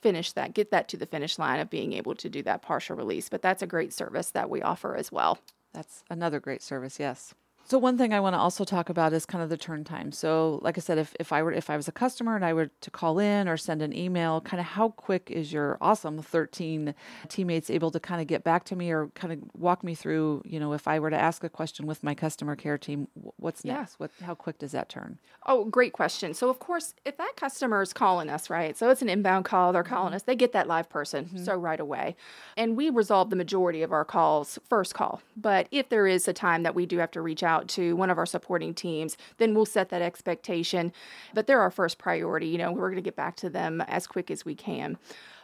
finish 0.03 0.33
that, 0.33 0.53
get 0.53 0.69
that 0.69 0.87
to 0.89 0.97
the 0.97 1.07
finish 1.07 1.39
line 1.39 1.59
of 1.59 1.69
being 1.69 1.93
able 1.93 2.13
to 2.15 2.29
do 2.29 2.43
that 2.43 2.61
partial 2.61 2.95
release. 2.95 3.29
But 3.29 3.41
that's 3.41 3.63
a 3.63 3.67
great 3.67 3.93
service 3.93 4.29
that 4.31 4.49
we 4.49 4.61
offer 4.61 4.95
as 4.95 5.11
well. 5.11 5.39
That's 5.73 6.03
another 6.09 6.39
great 6.39 6.61
service, 6.61 6.99
yes. 6.99 7.33
So 7.65 7.77
one 7.77 7.97
thing 7.97 8.13
I 8.13 8.19
want 8.19 8.33
to 8.33 8.39
also 8.39 8.65
talk 8.65 8.89
about 8.89 9.13
is 9.13 9.25
kind 9.25 9.41
of 9.41 9.49
the 9.49 9.57
turn 9.57 9.85
time. 9.85 10.11
So 10.11 10.59
like 10.61 10.77
I 10.77 10.81
said, 10.81 10.97
if, 10.97 11.15
if 11.19 11.31
I 11.31 11.41
were 11.41 11.53
if 11.53 11.69
I 11.69 11.77
was 11.77 11.87
a 11.87 11.93
customer 11.93 12.35
and 12.35 12.43
I 12.43 12.53
were 12.53 12.69
to 12.81 12.91
call 12.91 13.19
in 13.19 13.47
or 13.47 13.55
send 13.55 13.81
an 13.81 13.95
email, 13.95 14.41
kind 14.41 14.59
of 14.59 14.65
how 14.65 14.89
quick 14.89 15.31
is 15.31 15.53
your 15.53 15.77
awesome 15.79 16.21
13 16.21 16.93
teammates 17.29 17.69
able 17.69 17.89
to 17.91 17.99
kind 18.01 18.21
of 18.21 18.27
get 18.27 18.43
back 18.43 18.65
to 18.65 18.75
me 18.75 18.91
or 18.91 19.07
kind 19.15 19.31
of 19.31 19.39
walk 19.57 19.83
me 19.83 19.95
through, 19.95 20.43
you 20.45 20.59
know, 20.59 20.73
if 20.73 20.87
I 20.87 20.99
were 20.99 21.09
to 21.09 21.17
ask 21.17 21.43
a 21.43 21.49
question 21.49 21.87
with 21.87 22.03
my 22.03 22.13
customer 22.13 22.55
care 22.57 22.77
team, 22.77 23.07
wh- 23.15 23.39
what's 23.39 23.63
Yeah. 23.63 23.75
next? 23.75 23.99
What 23.99 24.11
how 24.21 24.35
quick 24.35 24.59
does 24.59 24.73
that 24.73 24.89
turn? 24.89 25.19
Oh, 25.45 25.63
great 25.65 25.93
question. 25.93 26.33
So, 26.33 26.49
of 26.49 26.59
course, 26.59 26.93
if 27.05 27.17
that 27.17 27.33
customer 27.37 27.81
is 27.81 27.93
calling 27.93 28.29
us, 28.29 28.49
right? 28.49 28.75
So 28.77 28.89
it's 28.89 29.01
an 29.01 29.09
inbound 29.09 29.45
call, 29.45 29.71
they're 29.71 29.83
calling 29.83 30.07
mm-hmm. 30.07 30.15
us, 30.15 30.23
they 30.23 30.35
get 30.35 30.51
that 30.51 30.67
live 30.67 30.89
person 30.89 31.25
mm-hmm. 31.25 31.43
so 31.43 31.55
right 31.55 31.79
away. 31.79 32.17
And 32.57 32.75
we 32.75 32.89
resolve 32.89 33.29
the 33.29 33.35
majority 33.35 33.81
of 33.83 33.93
our 33.93 34.05
calls 34.05 34.59
first 34.67 34.93
call. 34.93 35.21
But 35.37 35.67
if 35.71 35.87
there 35.89 36.07
is 36.07 36.27
a 36.27 36.33
time 36.33 36.63
that 36.63 36.75
we 36.75 36.85
do 36.85 36.97
have 36.97 37.11
to 37.11 37.21
reach 37.21 37.41
out 37.41 37.52
to 37.61 37.95
one 37.95 38.09
of 38.09 38.17
our 38.17 38.25
supporting 38.25 38.73
teams, 38.73 39.17
then 39.37 39.53
we'll 39.53 39.65
set 39.65 39.89
that 39.89 40.01
expectation. 40.01 40.91
But 41.33 41.47
they're 41.47 41.61
our 41.61 41.71
first 41.71 41.97
priority. 41.97 42.47
You 42.47 42.57
know, 42.57 42.71
we're 42.71 42.89
going 42.89 42.95
to 42.95 43.01
get 43.01 43.15
back 43.15 43.35
to 43.37 43.49
them 43.49 43.81
as 43.81 44.07
quick 44.07 44.29
as 44.31 44.45
we 44.45 44.55
can. 44.55 44.97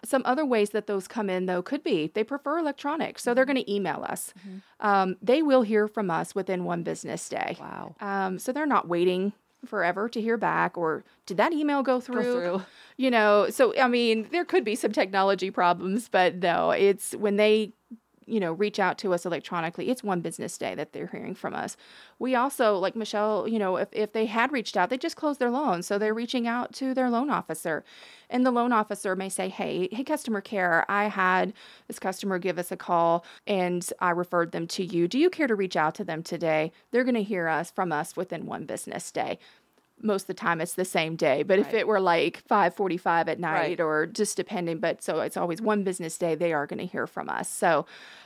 Some 0.03 0.21
other 0.25 0.45
ways 0.45 0.69
that 0.69 0.87
those 0.87 1.07
come 1.07 1.29
in, 1.29 1.45
though, 1.45 1.61
could 1.61 1.83
be 1.83 2.11
they 2.13 2.23
prefer 2.23 2.59
electronic. 2.59 3.19
So 3.19 3.33
they're 3.33 3.45
going 3.45 3.57
to 3.57 3.73
email 3.73 4.05
us. 4.07 4.33
Um, 4.79 5.17
they 5.21 5.41
will 5.41 5.61
hear 5.61 5.87
from 5.87 6.09
us 6.09 6.33
within 6.33 6.63
one 6.63 6.83
business 6.83 7.27
day. 7.27 7.57
Wow. 7.59 7.95
Um, 7.99 8.39
so 8.39 8.51
they're 8.51 8.65
not 8.65 8.87
waiting 8.87 9.33
forever 9.65 10.07
to 10.09 10.21
hear 10.21 10.37
back 10.37 10.77
or 10.77 11.03
did 11.25 11.37
that 11.37 11.53
email 11.53 11.83
go 11.83 11.99
through? 11.99 12.23
through. 12.23 12.61
You 12.97 13.11
know, 13.11 13.49
so 13.49 13.77
I 13.77 13.87
mean, 13.87 14.27
there 14.31 14.45
could 14.45 14.63
be 14.63 14.75
some 14.75 14.91
technology 14.91 15.51
problems, 15.51 16.09
but 16.09 16.35
no, 16.35 16.71
it's 16.71 17.13
when 17.15 17.35
they 17.35 17.73
you 18.29 18.39
know 18.39 18.53
reach 18.53 18.79
out 18.79 18.97
to 18.99 19.13
us 19.13 19.25
electronically. 19.25 19.89
It's 19.89 20.03
one 20.03 20.21
business 20.21 20.57
day 20.57 20.75
that 20.75 20.93
they're 20.93 21.07
hearing 21.07 21.35
from 21.35 21.53
us. 21.53 21.75
We 22.19 22.35
also 22.35 22.77
like 22.77 22.95
michelle 22.95 23.47
you 23.47 23.59
know 23.59 23.77
if, 23.77 23.89
if 23.91 24.13
they 24.13 24.25
had 24.25 24.51
reached 24.51 24.77
out 24.77 24.89
they 24.89 24.97
just 24.97 25.15
closed 25.15 25.39
their 25.39 25.49
loan 25.49 25.83
so 25.83 25.97
they're 25.97 26.13
reaching 26.13 26.47
out 26.47 26.73
to 26.73 26.93
their 26.93 27.09
loan 27.09 27.29
officer. 27.29 27.83
And 28.31 28.45
the 28.45 28.51
loan 28.51 28.71
officer 28.71 29.15
may 29.15 29.29
say 29.29 29.49
hey 29.49 29.89
hey 29.91 30.03
customer 30.03 30.41
care 30.41 30.85
i 30.89 31.05
had 31.05 31.53
this 31.87 31.99
customer 31.99 32.37
give 32.37 32.59
us 32.59 32.71
a 32.71 32.77
call 32.77 33.25
and 33.47 33.87
i 33.99 34.09
referred 34.11 34.51
them 34.51 34.67
to 34.67 34.83
you. 34.83 35.07
Do 35.07 35.17
you 35.17 35.29
care 35.29 35.47
to 35.47 35.55
reach 35.55 35.75
out 35.75 35.95
to 35.95 36.03
them 36.03 36.23
today? 36.23 36.71
They're 36.91 37.03
going 37.03 37.15
to 37.15 37.23
hear 37.23 37.47
us 37.47 37.71
from 37.71 37.91
us 37.91 38.15
within 38.15 38.45
one 38.45 38.65
business 38.65 39.11
day 39.11 39.39
most 40.01 40.23
of 40.23 40.27
the 40.27 40.33
time 40.33 40.61
it's 40.61 40.73
the 40.73 40.85
same 40.85 41.15
day 41.15 41.43
but 41.43 41.59
if 41.59 41.73
it 41.73 41.87
were 41.87 41.99
like 41.99 42.43
5.45 42.47 43.27
at 43.27 43.39
night 43.39 43.53
Right. 43.53 43.79
or 43.79 44.05
just 44.05 44.37
depending 44.37 44.79
but 44.79 45.01
so 45.03 45.19
it's 45.21 45.37
always 45.37 45.61
one 45.61 45.83
business 45.83 46.17
day 46.17 46.35
they 46.35 46.53
are 46.53 46.65
going 46.67 46.79
to 46.79 46.85
hear 46.85 47.07
from 47.07 47.29
us 47.29 47.49
so 47.49 47.85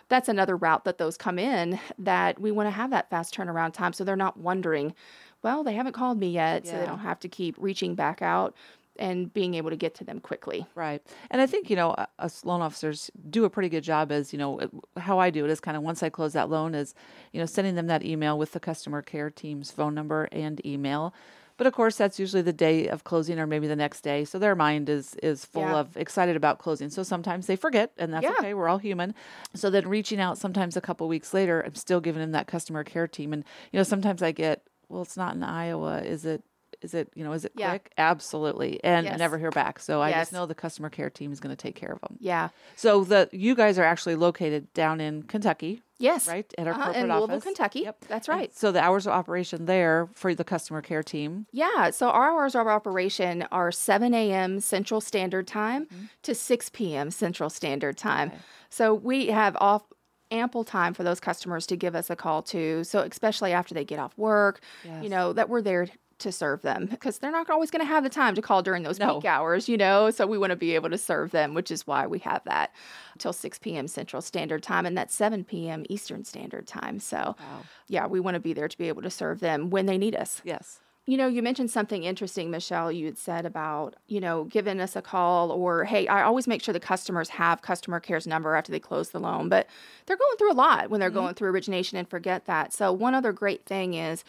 that's 0.10 0.30
another 0.30 0.56
route 0.56 0.86
that 0.86 0.98
those 0.98 1.18
come 1.18 1.40
in 1.40 1.80
that 1.98 2.40
we 2.40 2.52
want 2.52 2.68
to 2.68 2.72
have 2.72 2.90
that 2.92 3.10
fast 3.10 3.36
turnaround 3.36 3.74
time 3.74 3.94
so 3.94 4.04
they're 4.04 4.16
not 4.16 4.38
wondering 4.38 4.94
well 5.42 5.64
they 5.64 5.74
haven't 5.74 5.94
called 5.94 6.20
me 6.20 6.30
yet 6.30 6.66
so 6.68 6.78
they 6.78 6.86
don't 6.86 7.00
have 7.00 7.20
to 7.20 7.28
keep 7.30 7.56
reaching 7.58 7.96
back 7.96 8.22
out 8.22 8.56
and 9.00 9.34
being 9.34 9.56
able 9.56 9.72
to 9.72 9.76
get 9.76 9.96
to 9.96 10.04
them 10.04 10.20
quickly 10.20 10.68
Right. 10.76 11.02
And 11.32 11.42
I 11.42 11.48
think, 11.48 11.72
you 11.72 11.76
know, 11.76 11.96
us 12.20 12.46
loan 12.46 12.62
officers 12.62 13.10
do 13.30 13.44
a 13.44 13.50
pretty 13.50 13.68
good 13.70 13.84
job 13.84 14.12
as, 14.12 14.32
you 14.32 14.38
know, 14.38 14.60
how 14.98 15.18
I 15.18 15.32
do 15.32 15.46
it 15.46 15.50
is 15.50 15.60
kind 15.60 15.76
of 15.76 15.82
once 15.82 16.04
I 16.04 16.10
close 16.10 16.34
that 16.34 16.48
loan 16.50 16.76
is, 16.76 16.94
you 17.32 17.40
know, 17.40 17.48
sending 17.48 17.74
them 17.74 17.88
that 17.88 18.06
email 18.06 18.38
with 18.38 18.52
the 18.52 18.60
customer 18.60 19.02
care 19.02 19.32
team's 19.32 19.72
phone 19.72 19.96
number 19.96 20.30
and 20.32 20.64
email. 20.64 21.12
But 21.58 21.68
of 21.68 21.74
course, 21.74 21.96
that's 21.98 22.20
usually 22.20 22.42
the 22.42 22.54
day 22.54 22.88
of 22.88 23.04
closing 23.04 23.40
or 23.40 23.46
maybe 23.48 23.68
the 23.68 23.76
next 23.76 24.02
day. 24.02 24.26
So 24.26 24.40
their 24.40 24.56
mind 24.56 24.90
is 24.90 25.16
is 25.22 25.46
full 25.46 25.62
Yeah. 25.64 25.78
of 25.80 25.96
excited 25.98 26.36
about 26.36 26.60
closing. 26.60 26.90
So 26.90 27.04
sometimes 27.04 27.48
they 27.48 27.56
forget 27.56 27.92
and 27.98 28.14
that's 28.14 28.24
Yeah. 28.24 28.32
okay. 28.40 28.54
We're 28.54 28.68
all 28.70 28.80
human. 28.80 29.14
So 29.54 29.70
then 29.70 29.88
reaching 29.88 30.20
out 30.20 30.38
sometimes 30.38 30.76
a 30.76 30.82
couple 30.82 31.08
weeks 31.08 31.34
later, 31.34 31.62
I'm 31.62 31.76
still 31.76 32.02
giving 32.02 32.22
them 32.22 32.32
that 32.32 32.48
customer 32.48 32.84
care 32.84 33.08
team. 33.08 33.34
And, 33.34 33.44
you 33.72 33.78
know, 33.80 33.84
sometimes 33.84 34.22
I 34.24 34.32
get, 34.32 34.64
well, 34.90 35.04
it's 35.04 35.18
not 35.18 35.36
in 35.36 35.44
Iowa. 35.44 36.02
Is 36.02 36.26
it 36.26 36.44
is 36.82 36.94
it, 36.94 37.08
you 37.16 37.24
know, 37.24 37.32
is 37.32 37.46
it 37.46 37.54
Yeah. 37.56 37.70
quick? 37.70 37.94
Absolutely. 37.98 38.84
And 38.84 39.06
Yes. 39.06 39.18
never 39.18 39.38
hear 39.38 39.52
back. 39.52 39.80
So 39.80 40.02
I 40.02 40.10
Yes. 40.10 40.22
just 40.28 40.34
know 40.34 40.46
the 40.46 40.54
customer 40.56 40.90
care 40.90 41.10
team 41.10 41.32
is 41.32 41.40
going 41.40 41.56
to 41.56 41.62
take 41.62 41.76
care 41.76 41.94
of 41.94 42.02
them. 42.02 42.18
yeah 42.20 42.50
So 42.76 43.06
the 43.06 43.30
you 43.32 43.56
guys 43.56 43.78
are 43.80 43.86
actually 43.86 44.16
located 44.16 44.74
down 44.74 45.00
in 45.00 45.24
Kentucky, 45.24 45.82
yes 46.04 46.28
right? 46.28 46.54
At 46.58 46.68
our 46.68 46.74
uh-huh, 46.74 46.84
corporate 46.84 47.04
in 47.04 47.10
louisville 47.10 47.32
office. 47.36 47.44
kentucky 47.44 47.80
Yep. 47.88 48.06
that's 48.08 48.28
And 48.30 48.38
right 48.38 48.54
so 48.54 48.72
the 48.72 48.82
hours 48.88 49.08
of 49.08 49.14
operation 49.14 49.66
there 49.66 50.10
for 50.14 50.36
the 50.36 50.44
customer 50.44 50.82
care 50.82 51.04
team. 51.04 51.48
Yeah, 51.52 51.90
so 51.92 52.10
our 52.10 52.32
hours 52.32 52.56
of 52.56 52.68
operation 52.68 53.34
are 53.52 53.72
7 53.72 54.14
a.m. 54.14 54.60
Central 54.60 55.02
Standard 55.02 55.48
Time 55.48 55.86
Mm-hmm. 55.86 56.06
to 56.28 56.36
6 56.36 56.70
p.m. 56.70 57.12
Central 57.12 57.50
Standard 57.50 57.98
Time. 57.98 58.32
So 58.70 58.94
we 58.94 59.28
have 59.28 59.56
off 59.60 59.84
ample 60.32 60.64
time 60.64 60.94
for 60.94 61.04
those 61.04 61.20
customers 61.20 61.68
to 61.68 61.76
give 61.76 61.94
us 61.96 62.10
a 62.10 62.16
call 62.16 62.42
too. 62.42 62.84
So 62.84 63.00
especially 63.02 63.52
after 63.54 63.74
they 63.76 63.86
get 63.86 64.00
off 64.00 64.18
work, 64.18 64.62
Yes. 64.84 65.04
you 65.04 65.10
know, 65.10 65.32
that 65.34 65.48
we're 65.50 65.62
there 65.62 65.88
to 66.20 66.32
serve 66.32 66.62
them 66.62 66.86
because 66.86 67.20
they're 67.20 67.32
not 67.32 67.50
always 67.50 67.72
going 67.72 67.82
to 67.82 67.86
have 67.86 68.04
the 68.04 68.10
time 68.10 68.36
to 68.36 68.42
call 68.42 68.62
during 68.62 68.84
those 68.84 69.00
No. 69.00 69.16
peak 69.20 69.26
hours, 69.26 69.68
you 69.68 69.78
know. 69.78 70.10
So 70.12 70.26
we 70.28 70.38
want 70.38 70.52
to 70.52 70.56
be 70.56 70.76
able 70.76 70.90
to 70.90 70.98
serve 70.98 71.32
them, 71.32 71.54
which 71.54 71.72
is 71.72 71.86
why 71.88 72.08
we 72.08 72.20
have 72.20 72.44
that 72.46 72.72
till 73.18 73.34
6 73.34 73.60
p.m. 73.60 73.88
Central 73.88 74.22
Standard 74.22 74.64
Time 74.64 74.86
and 74.86 74.98
that's 74.98 75.14
7 75.16 75.44
p.m. 75.44 75.86
Eastern 75.90 76.24
Standard 76.24 76.68
Time. 76.68 77.00
So 77.00 77.36
Wow. 77.40 77.64
yeah, 77.88 78.08
we 78.08 78.20
want 78.20 78.36
to 78.36 78.40
be 78.40 78.54
there 78.54 78.68
to 78.68 78.78
be 78.78 78.88
able 78.88 79.02
to 79.02 79.10
serve 79.10 79.40
them 79.40 79.70
when 79.70 79.86
they 79.86 79.98
need 79.98 80.16
us. 80.16 80.42
Yes. 80.44 80.80
You 81.06 81.18
know, 81.18 81.28
you 81.28 81.44
mentioned 81.44 81.70
something 81.70 82.06
interesting, 82.06 82.50
Michelle. 82.50 82.90
You 82.90 83.08
had 83.08 83.18
said 83.18 83.46
about, 83.46 83.98
you 84.08 84.22
know, 84.22 84.46
giving 84.46 84.80
us 84.80 84.96
a 84.96 85.02
call 85.02 85.52
or, 85.52 85.84
hey, 85.84 86.08
I 86.08 86.24
always 86.24 86.48
make 86.48 86.64
sure 86.64 86.72
the 86.72 86.80
customers 86.80 87.28
have 87.28 87.62
customer 87.62 88.00
care's 88.00 88.26
number 88.26 88.56
after 88.56 88.72
they 88.72 88.80
close 88.80 89.10
the 89.10 89.20
loan, 89.20 89.50
but 89.50 89.68
they're 90.06 90.16
going 90.16 90.38
through 90.38 90.54
a 90.54 90.56
lot 90.56 90.90
when 90.90 91.02
they're 91.02 91.10
mm-hmm. 91.10 91.20
going 91.20 91.34
through 91.36 91.50
origination 91.50 91.98
and 91.98 92.08
forget 92.10 92.46
that. 92.46 92.72
So, 92.72 92.94
one 92.94 93.16
other 93.16 93.34
great 93.34 93.66
thing 93.66 93.96
is, 93.96 94.24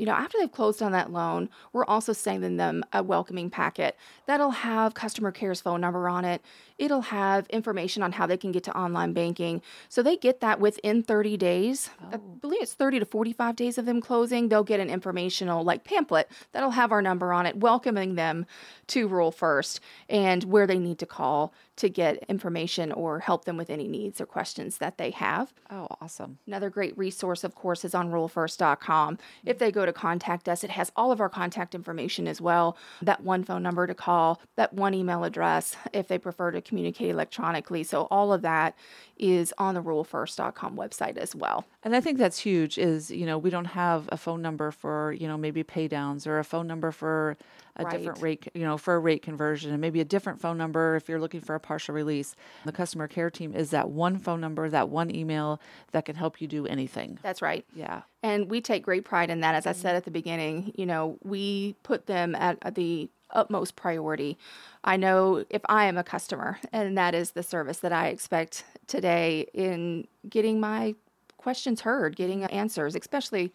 you 0.00 0.06
know, 0.06 0.12
after 0.12 0.38
they've 0.38 0.50
closed 0.50 0.80
on 0.80 0.92
that 0.92 1.12
loan, 1.12 1.50
we're 1.74 1.84
also 1.84 2.14
sending 2.14 2.56
them 2.56 2.82
a 2.90 3.02
welcoming 3.02 3.50
packet 3.50 3.98
that'll 4.24 4.50
have 4.50 4.94
customer 4.94 5.30
care's 5.30 5.60
phone 5.60 5.82
number 5.82 6.08
on 6.08 6.24
it. 6.24 6.40
It'll 6.80 7.02
have 7.02 7.46
information 7.48 8.02
on 8.02 8.12
how 8.12 8.26
they 8.26 8.38
can 8.38 8.52
get 8.52 8.64
to 8.64 8.76
online 8.76 9.12
banking. 9.12 9.60
So 9.90 10.02
they 10.02 10.16
get 10.16 10.40
that 10.40 10.60
within 10.60 11.02
30 11.02 11.36
days. 11.36 11.90
I 12.10 12.14
oh. 12.14 12.18
believe 12.18 12.62
it's 12.62 12.72
30 12.72 13.00
to 13.00 13.04
45 13.04 13.54
days 13.54 13.76
of 13.76 13.84
them 13.84 14.00
closing. 14.00 14.48
They'll 14.48 14.64
get 14.64 14.80
an 14.80 14.88
informational 14.88 15.62
like 15.62 15.84
pamphlet 15.84 16.30
that'll 16.52 16.70
have 16.70 16.90
our 16.90 17.02
number 17.02 17.34
on 17.34 17.44
it, 17.44 17.58
welcoming 17.58 18.14
them 18.14 18.46
to 18.86 19.06
Rural 19.06 19.30
First 19.30 19.80
and 20.08 20.44
where 20.44 20.66
they 20.66 20.78
need 20.78 20.98
to 21.00 21.06
call 21.06 21.52
to 21.76 21.88
get 21.88 22.24
information 22.28 22.92
or 22.92 23.20
help 23.20 23.44
them 23.44 23.56
with 23.56 23.70
any 23.70 23.88
needs 23.88 24.20
or 24.20 24.26
questions 24.26 24.78
that 24.78 24.98
they 24.98 25.10
have. 25.10 25.52
Oh, 25.70 25.86
awesome. 26.00 26.38
Another 26.46 26.70
great 26.70 26.96
resource, 26.96 27.44
of 27.44 27.54
course, 27.54 27.84
is 27.84 27.94
on 27.94 28.10
ruralfirst.com. 28.10 29.18
If 29.44 29.58
they 29.58 29.70
go 29.70 29.86
to 29.86 29.92
contact 29.92 30.48
us, 30.48 30.62
it 30.62 30.70
has 30.70 30.92
all 30.96 31.12
of 31.12 31.20
our 31.20 31.28
contact 31.28 31.74
information 31.74 32.28
as 32.28 32.40
well. 32.40 32.76
That 33.00 33.22
one 33.22 33.44
phone 33.44 33.62
number 33.62 33.86
to 33.86 33.94
call, 33.94 34.40
that 34.56 34.72
one 34.74 34.94
email 34.94 35.24
address 35.24 35.76
if 35.92 36.08
they 36.08 36.18
prefer 36.18 36.50
to 36.50 36.60
communicate 36.70 37.10
electronically. 37.10 37.82
So 37.82 38.06
all 38.12 38.32
of 38.32 38.42
that 38.42 38.76
is 39.18 39.52
on 39.58 39.74
the 39.74 39.82
ruralfirst.com 39.82 40.76
website 40.76 41.16
as 41.16 41.34
well. 41.34 41.66
And 41.82 41.94
I 41.96 42.00
think 42.00 42.16
that's 42.16 42.38
huge 42.38 42.78
is, 42.78 43.10
you 43.10 43.26
know, 43.26 43.36
we 43.36 43.50
don't 43.50 43.66
have 43.66 44.08
a 44.10 44.16
phone 44.16 44.40
number 44.40 44.70
for, 44.70 45.12
you 45.12 45.26
know, 45.26 45.36
maybe 45.36 45.62
pay 45.62 45.88
downs 45.88 46.26
or 46.26 46.38
a 46.38 46.44
phone 46.44 46.66
number 46.66 46.92
for 46.92 47.36
a 47.76 47.84
different 47.84 48.22
rate, 48.22 48.48
you 48.54 48.62
know, 48.62 48.76
for 48.76 48.94
a 48.94 48.98
rate 48.98 49.22
conversion 49.22 49.72
and 49.72 49.80
maybe 49.80 50.00
a 50.00 50.04
different 50.04 50.40
phone 50.40 50.56
number 50.56 50.96
if 50.96 51.08
you're 51.08 51.20
looking 51.20 51.40
for 51.40 51.54
a 51.54 51.60
partial 51.60 51.94
release. 51.94 52.36
The 52.64 52.72
customer 52.72 53.08
care 53.08 53.30
team 53.30 53.54
is 53.54 53.70
that 53.70 53.90
one 53.90 54.18
phone 54.18 54.40
number, 54.40 54.68
that 54.68 54.88
one 54.88 55.14
email 55.14 55.60
that 55.92 56.04
can 56.04 56.14
help 56.14 56.40
you 56.40 56.46
do 56.46 56.66
anything. 56.66 57.18
That's 57.22 57.42
right. 57.42 57.64
Yeah. 57.74 58.02
And 58.22 58.50
we 58.50 58.60
take 58.60 58.84
great 58.84 59.04
pride 59.04 59.30
in 59.30 59.40
that. 59.40 59.54
As 59.54 59.66
I 59.66 59.72
mm-hmm. 59.72 59.80
said 59.80 59.96
at 59.96 60.04
the 60.04 60.10
beginning, 60.10 60.72
you 60.76 60.86
know, 60.86 61.18
we 61.22 61.74
put 61.82 62.06
them 62.06 62.34
at 62.34 62.74
the 62.74 63.10
utmost 63.32 63.76
priority. 63.76 64.38
I 64.84 64.96
know 64.96 65.44
if 65.50 65.62
I 65.68 65.86
am 65.86 65.96
a 65.98 66.04
customer, 66.04 66.58
and 66.72 66.96
that 66.96 67.14
is 67.14 67.32
the 67.32 67.42
service 67.42 67.78
that 67.78 67.92
I 67.92 68.08
expect 68.08 68.64
today 68.86 69.46
in 69.52 70.06
getting 70.28 70.60
my 70.60 70.94
questions 71.36 71.82
heard, 71.82 72.16
getting 72.16 72.44
answers, 72.44 72.94
especially 72.94 73.52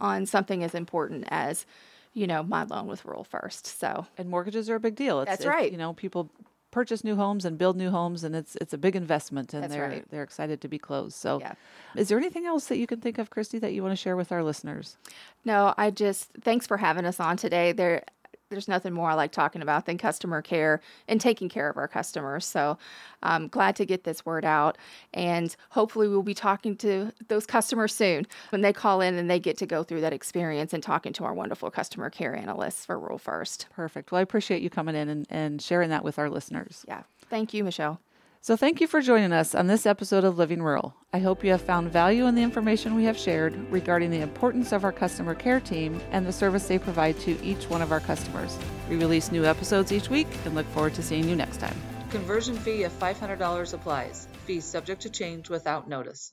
on 0.00 0.26
something 0.26 0.64
as 0.64 0.74
important 0.74 1.24
as, 1.28 1.66
you 2.14 2.26
know, 2.26 2.42
my 2.42 2.64
loan 2.64 2.86
with 2.86 3.04
Rural 3.04 3.24
First. 3.24 3.66
So, 3.66 4.06
And 4.16 4.30
mortgages 4.30 4.70
are 4.70 4.76
a 4.76 4.80
big 4.80 4.94
deal. 4.94 5.20
It's, 5.20 5.30
That's 5.30 5.46
right. 5.46 5.70
You 5.70 5.78
know, 5.78 5.92
people 5.92 6.30
purchase 6.70 7.04
new 7.04 7.14
homes 7.16 7.44
and 7.44 7.58
build 7.58 7.76
new 7.76 7.90
homes 7.90 8.24
and 8.24 8.34
it's 8.34 8.56
it's 8.56 8.72
a 8.72 8.78
big 8.78 8.96
investment 8.96 9.52
and 9.52 9.62
That's 9.62 9.74
they're 9.74 9.88
right. 9.88 10.10
they're 10.10 10.22
excited 10.22 10.62
to 10.62 10.68
be 10.68 10.78
closed. 10.78 11.14
So 11.14 11.38
Yeah. 11.38 11.52
is 11.94 12.08
there 12.08 12.16
anything 12.16 12.46
else 12.46 12.66
that 12.68 12.78
you 12.78 12.86
can 12.86 12.98
think 13.02 13.18
of, 13.18 13.28
Kristy, 13.28 13.60
that 13.60 13.74
you 13.74 13.82
want 13.82 13.92
to 13.92 13.96
share 14.02 14.16
with 14.16 14.32
our 14.32 14.42
listeners? 14.42 14.96
No, 15.44 15.74
I 15.76 15.90
just 15.90 16.30
thanks 16.40 16.66
for 16.66 16.78
having 16.78 17.04
us 17.04 17.20
on 17.20 17.36
today. 17.36 17.72
There 17.72 18.04
there's 18.52 18.68
nothing 18.68 18.92
more 18.92 19.10
I 19.10 19.14
like 19.14 19.32
talking 19.32 19.62
about 19.62 19.86
than 19.86 19.98
customer 19.98 20.42
care 20.42 20.80
and 21.08 21.20
taking 21.20 21.48
care 21.48 21.68
of 21.68 21.76
our 21.76 21.88
customers. 21.88 22.44
So 22.44 22.78
I'm 23.22 23.48
glad 23.48 23.74
to 23.76 23.86
get 23.86 24.04
this 24.04 24.24
word 24.24 24.44
out 24.44 24.78
and 25.14 25.56
hopefully 25.70 26.06
we'll 26.06 26.22
be 26.22 26.34
talking 26.34 26.76
to 26.76 27.10
those 27.28 27.46
customers 27.46 27.94
soon 27.94 28.26
when 28.50 28.60
they 28.60 28.72
call 28.72 29.00
in 29.00 29.14
and 29.14 29.30
they 29.30 29.40
get 29.40 29.56
to 29.58 29.66
go 29.66 29.82
through 29.82 30.02
that 30.02 30.12
experience 30.12 30.72
and 30.72 30.82
talking 30.82 31.12
to 31.14 31.24
our 31.24 31.32
wonderful 31.32 31.70
customer 31.70 32.10
care 32.10 32.36
analysts 32.36 32.84
for 32.84 32.98
Rural 32.98 33.18
First. 33.18 33.66
Perfect. 33.74 34.12
Well, 34.12 34.18
I 34.18 34.22
appreciate 34.22 34.62
you 34.62 34.70
coming 34.70 34.94
in 34.94 35.08
and, 35.08 35.26
and 35.30 35.62
sharing 35.62 35.90
that 35.90 36.04
with 36.04 36.18
our 36.18 36.28
listeners. 36.28 36.84
Yeah. 36.86 37.02
Thank 37.30 37.54
you, 37.54 37.64
Michelle. 37.64 38.00
So, 38.44 38.56
thank 38.56 38.80
you 38.80 38.88
for 38.88 39.00
joining 39.00 39.32
us 39.32 39.54
on 39.54 39.68
this 39.68 39.86
episode 39.86 40.24
of 40.24 40.36
Living 40.36 40.64
Rural. 40.64 40.96
I 41.12 41.20
hope 41.20 41.44
you 41.44 41.52
have 41.52 41.62
found 41.62 41.92
value 41.92 42.26
in 42.26 42.34
the 42.34 42.42
information 42.42 42.96
we 42.96 43.04
have 43.04 43.16
shared 43.16 43.54
regarding 43.70 44.10
the 44.10 44.20
importance 44.20 44.72
of 44.72 44.82
our 44.82 44.90
customer 44.90 45.36
care 45.36 45.60
team 45.60 46.00
and 46.10 46.26
the 46.26 46.32
service 46.32 46.66
they 46.66 46.80
provide 46.80 47.20
to 47.20 47.40
each 47.44 47.70
one 47.70 47.82
of 47.82 47.92
our 47.92 48.00
customers. 48.00 48.58
We 48.90 48.96
release 48.96 49.30
new 49.30 49.44
episodes 49.44 49.92
each 49.92 50.10
week 50.10 50.26
and 50.44 50.56
look 50.56 50.66
forward 50.70 50.94
to 50.94 51.04
seeing 51.04 51.28
you 51.28 51.36
next 51.36 51.60
time. 51.60 51.76
Conversion 52.10 52.56
fee 52.56 52.82
of 52.82 52.90
$500 52.98 53.74
applies. 53.74 54.26
Fees 54.44 54.64
subject 54.64 55.02
to 55.02 55.10
change 55.10 55.48
without 55.48 55.88
notice. 55.88 56.32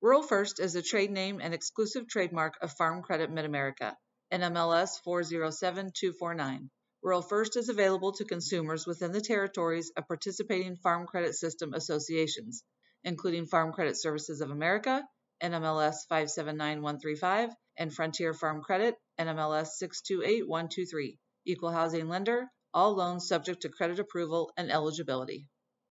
Rural 0.00 0.22
First 0.22 0.60
is 0.60 0.76
a 0.76 0.82
trade 0.82 1.10
name 1.10 1.40
and 1.42 1.52
exclusive 1.52 2.06
trademark 2.06 2.54
of 2.62 2.70
Farm 2.74 3.02
Credit 3.02 3.28
Mid 3.28 3.44
America, 3.44 3.96
NMLS 4.32 5.00
407249. 5.02 6.70
Rural 7.02 7.22
First 7.22 7.56
is 7.56 7.70
available 7.70 8.12
to 8.12 8.26
consumers 8.26 8.86
within 8.86 9.10
the 9.10 9.22
territories 9.22 9.90
of 9.96 10.06
participating 10.06 10.76
Farm 10.76 11.06
Credit 11.06 11.34
System 11.34 11.72
associations, 11.72 12.62
including 13.04 13.46
Farm 13.46 13.72
Credit 13.72 13.96
Services 13.96 14.42
of 14.42 14.50
America, 14.50 15.02
NMLS 15.42 16.06
579135, 16.10 17.54
and 17.78 17.94
Frontier 17.94 18.34
Farm 18.34 18.62
Credit, 18.62 18.96
NMLS 19.18 19.68
628123. 19.78 21.18
Equal 21.46 21.70
housing 21.70 22.08
lender, 22.08 22.50
all 22.74 22.94
loans 22.94 23.26
subject 23.26 23.62
to 23.62 23.70
credit 23.70 23.98
approval 23.98 24.52
and 24.58 24.70
eligibility. 24.70 25.48